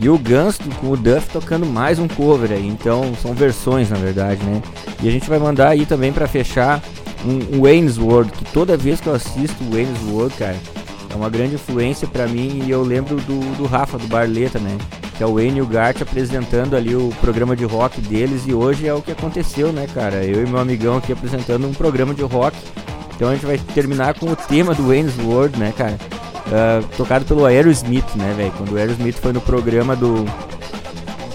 E 0.01 0.09
o 0.09 0.19
Guns 0.19 0.59
com 0.81 0.91
o 0.91 0.97
Duff 0.97 1.29
tocando 1.31 1.67
mais 1.67 1.99
um 1.99 2.09
cover 2.09 2.53
aí. 2.53 2.67
Então 2.67 3.15
são 3.21 3.35
versões 3.35 3.91
na 3.91 3.97
verdade, 3.97 4.43
né? 4.45 4.63
E 5.03 5.09
a 5.09 5.11
gente 5.11 5.29
vai 5.29 5.39
mandar 5.39 5.69
aí 5.69 5.87
também 5.87 6.13
pra 6.13 6.27
fechar 6.27 6.83
um, 7.25 7.57
um 7.57 7.63
Wayne's 7.63 7.99
World, 7.99 8.33
que 8.33 8.45
toda 8.47 8.77
vez 8.77 9.01
que 9.01 9.07
eu 9.07 9.15
assisto 9.15 9.63
o 9.65 9.71
Wayne's 9.71 10.03
World, 10.11 10.35
cara, 10.37 10.57
é 11.15 11.17
uma 11.17 11.31
grande 11.31 11.55
influência 11.55 12.09
pra 12.09 12.27
mim 12.27 12.65
e 12.67 12.71
eu 12.71 12.83
lembro 12.83 13.17
do, 13.17 13.57
do 13.57 13.67
Rafa, 13.67 13.97
do 13.97 14.09
Barleta, 14.09 14.59
né? 14.59 14.77
Que 15.17 15.23
é 15.23 15.27
o 15.27 15.35
Wayne 15.35 15.59
e 15.59 15.63
o 15.63 15.67
Gart 15.67 16.03
apresentando 16.03 16.75
ali 16.75 16.97
o 16.97 17.11
programa 17.21 17.55
de 17.55 17.65
rock 17.65 18.01
deles 18.01 18.43
e 18.47 18.53
hoje 18.53 18.89
é 18.89 18.93
o 18.93 19.01
que 19.01 19.13
aconteceu, 19.13 19.73
né, 19.73 19.87
cara? 19.95 20.25
Eu 20.25 20.45
e 20.45 20.51
meu 20.51 20.59
amigão 20.59 20.97
aqui 20.97 21.13
apresentando 21.13 21.69
um 21.69 21.73
programa 21.73 22.13
de 22.13 22.23
rock. 22.23 22.57
Então 23.15 23.29
a 23.29 23.35
gente 23.35 23.47
vai 23.47 23.59
terminar 23.59 24.19
com 24.19 24.27
o 24.27 24.35
tema 24.35 24.75
do 24.75 24.89
Wayne's 24.89 25.17
World, 25.21 25.57
né, 25.57 25.73
cara? 25.77 25.97
Ah, 26.53 26.83
tocado 26.97 27.25
pelo 27.25 27.47
Aerosmith, 27.47 28.17
né, 28.17 28.35
velho? 28.37 28.53
Quando 28.59 28.73
o 28.73 28.77
Aerosmith 28.77 29.15
foi 29.15 29.33
no 29.33 29.41
programa 29.41 29.95
do, 29.95 30.25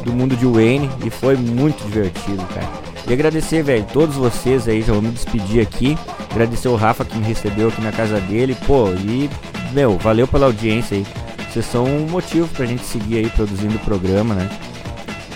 do 0.04 0.12
mundo 0.12 0.36
de 0.36 0.46
Wayne 0.46 0.90
e 1.06 1.10
foi 1.10 1.38
muito 1.38 1.82
divertido, 1.86 2.44
cara. 2.54 2.89
E 3.10 3.14
agradecer, 3.14 3.64
velho, 3.64 3.88
todos 3.91 4.15
vocês 4.15 4.68
aí, 4.68 4.84
já 4.84 4.94
vou 4.94 5.02
me 5.02 5.10
despedir 5.10 5.64
aqui. 5.64 5.98
Agradecer 6.30 6.68
o 6.68 6.76
Rafa 6.76 7.03
que 7.03 7.18
me 7.18 7.26
recebeu 7.26 7.69
aqui 7.69 7.81
na 7.81 7.91
casa 7.91 8.19
dele, 8.22 8.56
pô, 8.68 8.90
e, 8.91 9.27
meu, 9.73 9.98
valeu 9.98 10.27
pela 10.27 10.45
audiência 10.45 10.95
aí. 10.95 11.06
Vocês 11.49 11.65
são 11.65 11.86
um 11.86 12.07
motivo 12.07 12.48
pra 12.49 12.68
gente 12.68 12.84
seguir 12.84 13.18
aí 13.18 13.30
produzindo 13.31 13.77
o 13.77 13.80
programa, 13.80 14.36
né? 14.36 14.48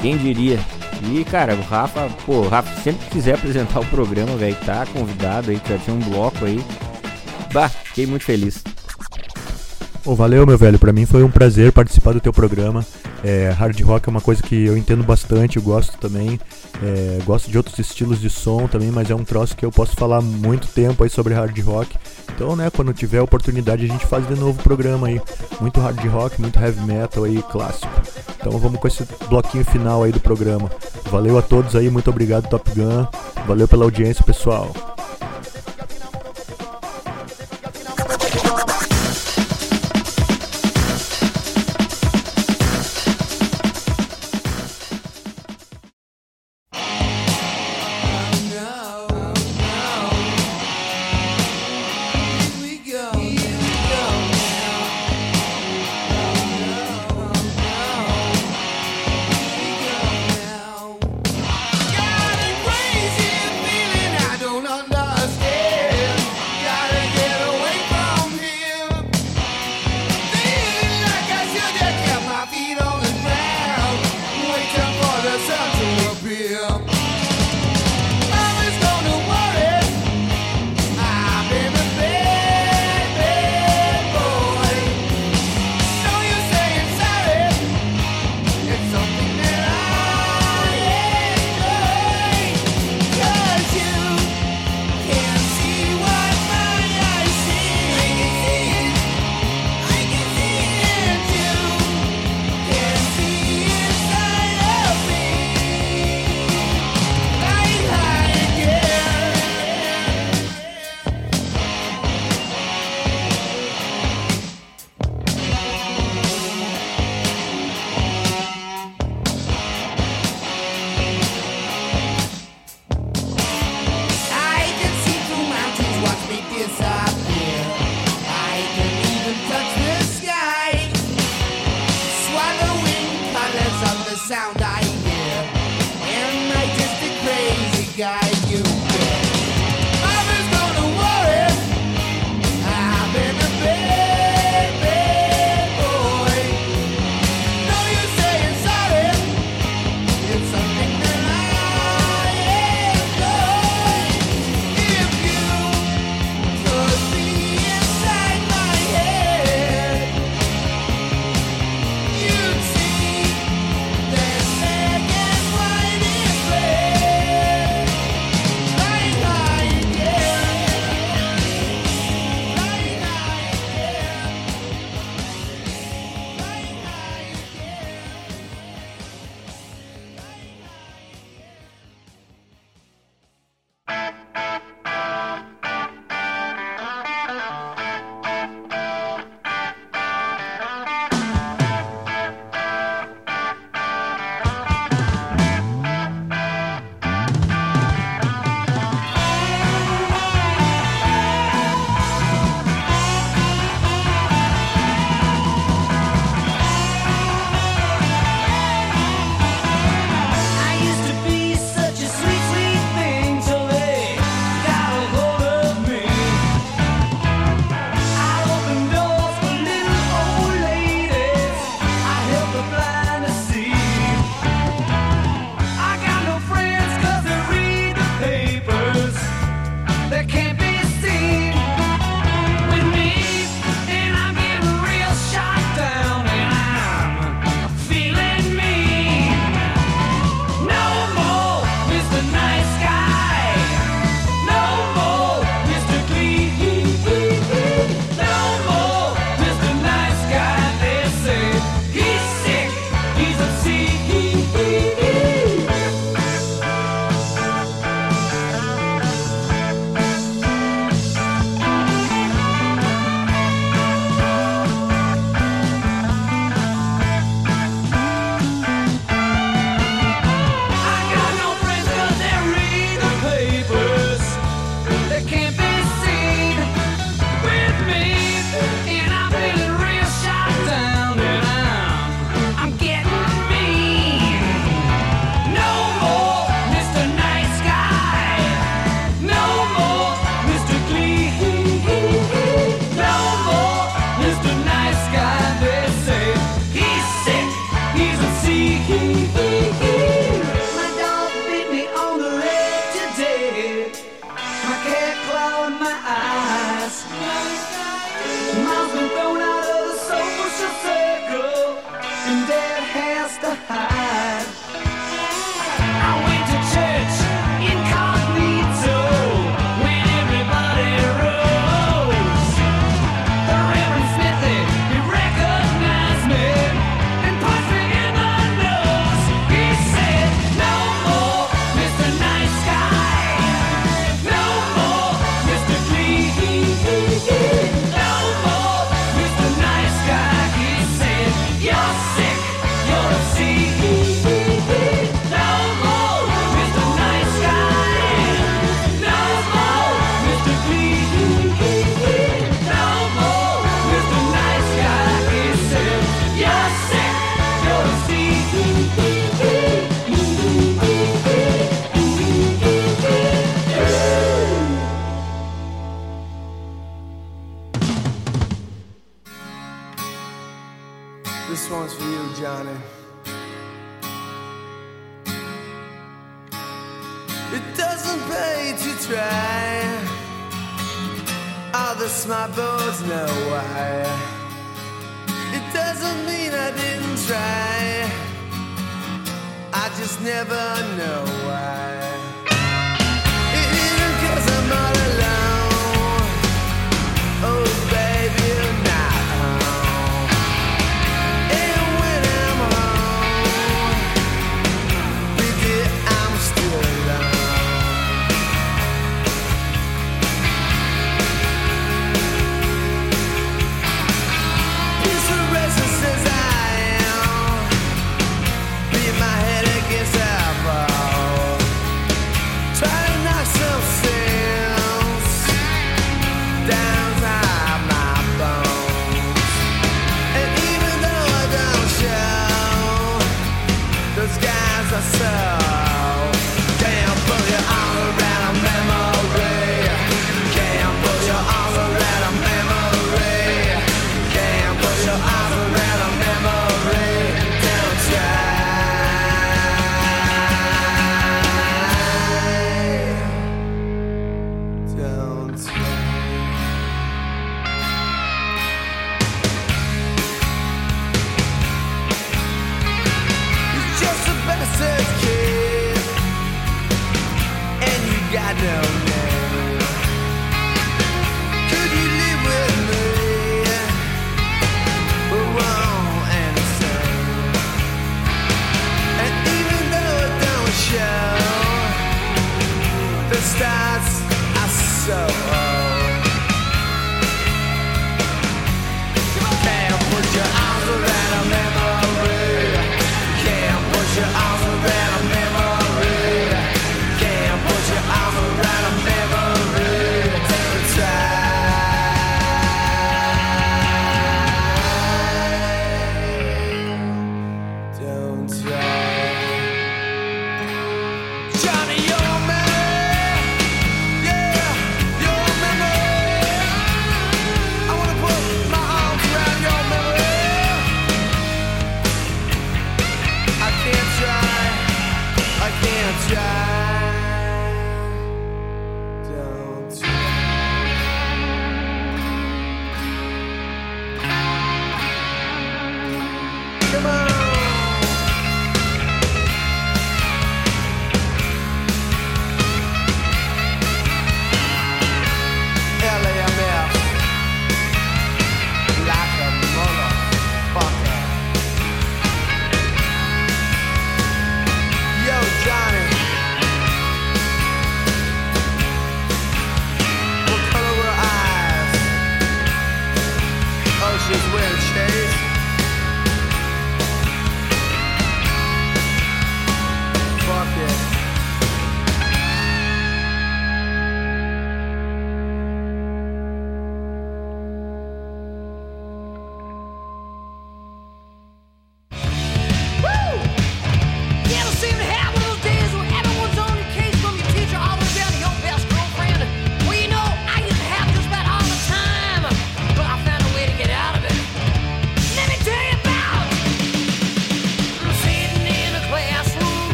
Quem 0.00 0.16
diria? 0.16 0.60
E, 1.10 1.24
cara, 1.24 1.56
o 1.56 1.62
Rafa, 1.62 2.08
pô, 2.24 2.34
o 2.34 2.48
Rafa 2.48 2.72
sempre 2.82 3.04
que 3.06 3.10
quiser 3.14 3.34
apresentar 3.36 3.80
o 3.80 3.86
programa, 3.86 4.36
velho, 4.36 4.56
tá 4.64 4.86
convidado 4.86 5.50
aí, 5.50 5.60
já 5.68 5.76
tinha 5.76 5.96
um 5.96 5.98
bloco 5.98 6.44
aí. 6.44 6.64
Bah, 7.52 7.68
fiquei 7.68 8.06
muito 8.06 8.24
feliz. 8.24 8.62
Ô, 10.06 10.14
valeu, 10.14 10.46
meu 10.46 10.56
velho. 10.56 10.78
Pra 10.78 10.92
mim 10.92 11.04
foi 11.04 11.24
um 11.24 11.30
prazer 11.30 11.72
participar 11.72 12.14
do 12.14 12.20
teu 12.20 12.32
programa. 12.32 12.86
É, 13.24 13.50
hard 13.50 13.80
rock 13.80 14.08
é 14.08 14.10
uma 14.10 14.20
coisa 14.20 14.40
que 14.40 14.64
eu 14.64 14.78
entendo 14.78 15.02
bastante, 15.02 15.56
eu 15.56 15.62
gosto 15.62 15.98
também. 15.98 16.38
É, 16.80 17.18
gosto 17.24 17.50
de 17.50 17.56
outros 17.56 17.76
estilos 17.80 18.20
de 18.20 18.30
som 18.30 18.68
também, 18.68 18.92
mas 18.92 19.10
é 19.10 19.16
um 19.16 19.24
troço 19.24 19.56
que 19.56 19.66
eu 19.66 19.72
posso 19.72 19.96
falar 19.96 20.20
muito 20.20 20.68
tempo 20.68 21.02
aí 21.02 21.10
sobre 21.10 21.34
hard 21.34 21.58
rock. 21.58 21.96
Então, 22.32 22.54
né, 22.54 22.70
quando 22.70 22.92
tiver 22.94 23.20
oportunidade 23.20 23.84
a 23.84 23.88
gente 23.88 24.06
faz 24.06 24.28
de 24.28 24.36
novo 24.36 24.60
o 24.60 24.62
programa 24.62 25.08
aí. 25.08 25.20
Muito 25.60 25.80
hard 25.80 25.98
rock, 26.06 26.40
muito 26.40 26.56
heavy 26.56 26.80
metal 26.82 27.24
aí, 27.24 27.42
clássico. 27.50 27.90
Então 28.38 28.56
vamos 28.60 28.78
com 28.78 28.86
esse 28.86 29.04
bloquinho 29.28 29.64
final 29.64 30.04
aí 30.04 30.12
do 30.12 30.20
programa. 30.20 30.70
Valeu 31.10 31.36
a 31.36 31.42
todos 31.42 31.74
aí, 31.74 31.90
muito 31.90 32.10
obrigado 32.10 32.48
Top 32.48 32.70
Gun. 32.70 33.08
Valeu 33.44 33.66
pela 33.66 33.84
audiência, 33.84 34.22
pessoal. 34.22 34.95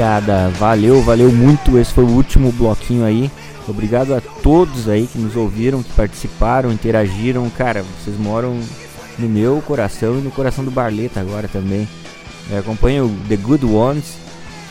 Rapaziada, 0.00 0.48
valeu, 0.50 1.02
valeu 1.02 1.30
muito. 1.30 1.78
Esse 1.78 1.92
foi 1.92 2.04
o 2.04 2.08
último 2.08 2.50
bloquinho 2.52 3.04
aí. 3.04 3.30
Obrigado 3.68 4.14
a 4.14 4.20
todos 4.20 4.88
aí 4.88 5.06
que 5.06 5.18
nos 5.18 5.36
ouviram, 5.36 5.82
que 5.82 5.92
participaram, 5.92 6.72
interagiram. 6.72 7.48
Cara, 7.50 7.82
vocês 7.82 8.18
moram 8.18 8.58
no 9.18 9.28
meu 9.28 9.62
coração 9.66 10.18
e 10.18 10.22
no 10.22 10.30
coração 10.30 10.64
do 10.64 10.70
Barleta 10.70 11.20
agora 11.20 11.46
também. 11.46 11.86
É, 12.50 12.58
o 13.00 13.08
The 13.28 13.36
Good 13.36 13.66
Ones. 13.66 14.16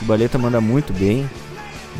O 0.01 0.05
Barleta 0.05 0.37
manda 0.37 0.59
muito 0.59 0.91
bem. 0.93 1.29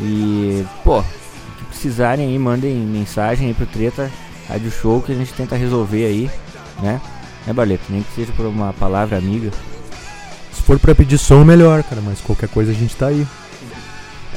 E, 0.00 0.64
pô, 0.82 1.02
que 1.02 1.64
precisarem 1.68 2.26
aí, 2.26 2.38
mandem 2.38 2.74
mensagem 2.74 3.48
aí 3.48 3.54
pro 3.54 3.66
Treta 3.66 4.10
Rádio 4.48 4.70
Show 4.70 5.02
que 5.02 5.12
a 5.12 5.14
gente 5.14 5.32
tenta 5.34 5.54
resolver 5.56 6.04
aí, 6.04 6.30
né? 6.82 7.00
Né, 7.46 7.52
Barleta? 7.52 7.84
Nem 7.88 8.02
que 8.02 8.12
seja 8.14 8.32
por 8.32 8.46
uma 8.46 8.72
palavra 8.72 9.16
amiga. 9.16 9.50
For 10.70 10.78
pra 10.78 10.94
pedir 10.94 11.18
som, 11.18 11.44
melhor, 11.44 11.82
cara, 11.82 12.00
mas 12.00 12.20
qualquer 12.20 12.48
coisa 12.48 12.70
a 12.70 12.74
gente 12.74 12.94
tá 12.94 13.08
aí. 13.08 13.26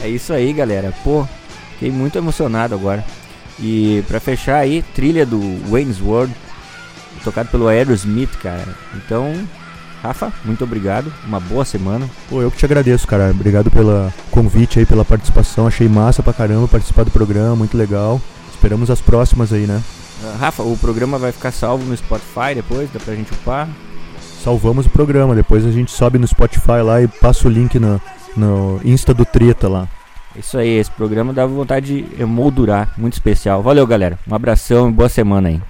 É 0.01 0.09
isso 0.09 0.33
aí, 0.33 0.51
galera. 0.51 0.91
Pô, 1.03 1.27
fiquei 1.73 1.91
muito 1.91 2.17
emocionado 2.17 2.73
agora. 2.73 3.05
E 3.59 4.03
pra 4.07 4.19
fechar 4.19 4.55
aí, 4.55 4.83
trilha 4.95 5.27
do 5.27 5.39
Wayne's 5.69 6.01
World, 6.01 6.33
tocado 7.23 7.49
pelo 7.49 7.67
Aerosmith, 7.67 8.31
cara. 8.41 8.75
Então, 8.95 9.31
Rafa, 10.01 10.33
muito 10.43 10.63
obrigado. 10.63 11.13
Uma 11.23 11.39
boa 11.39 11.63
semana. 11.63 12.09
Pô, 12.27 12.41
eu 12.41 12.49
que 12.49 12.57
te 12.57 12.65
agradeço, 12.65 13.05
cara. 13.05 13.29
Obrigado 13.29 13.69
pelo 13.69 14.11
convite 14.31 14.79
aí, 14.79 14.87
pela 14.87 15.05
participação. 15.05 15.67
Achei 15.67 15.87
massa 15.87 16.23
pra 16.23 16.33
caramba 16.33 16.67
participar 16.67 17.03
do 17.03 17.11
programa, 17.11 17.55
muito 17.55 17.77
legal. 17.77 18.19
Esperamos 18.51 18.89
as 18.89 18.99
próximas 18.99 19.53
aí, 19.53 19.67
né? 19.67 19.83
Ah, 20.23 20.35
Rafa, 20.39 20.63
o 20.63 20.75
programa 20.77 21.19
vai 21.19 21.31
ficar 21.31 21.51
salvo 21.51 21.85
no 21.85 21.95
Spotify 21.95 22.55
depois, 22.55 22.89
dá 22.91 22.99
pra 22.99 23.13
gente 23.13 23.31
upar. 23.33 23.69
Salvamos 24.43 24.85
o 24.85 24.89
programa, 24.89 25.33
depois 25.33 25.65
a 25.65 25.71
gente 25.71 25.89
sobe 25.89 26.19
no 26.19 26.27
Spotify 26.27 26.81
lá 26.83 27.01
e 27.01 27.07
passa 27.07 27.47
o 27.47 27.49
link 27.49 27.79
no, 27.79 28.01
no 28.35 28.77
Insta 28.83 29.13
do 29.13 29.23
Treta 29.23 29.69
lá. 29.69 29.87
Isso 30.35 30.57
aí, 30.57 30.67
esse 30.67 30.91
programa 30.91 31.31
dá 31.31 31.45
vontade 31.45 32.03
de 32.03 32.21
emoldurar, 32.21 32.93
muito 32.97 33.13
especial. 33.13 33.63
Valeu, 33.63 33.87
galera. 33.87 34.19
Um 34.27 34.35
abração 34.35 34.89
e 34.89 34.91
boa 34.91 35.07
semana 35.07 35.47
aí. 35.47 35.61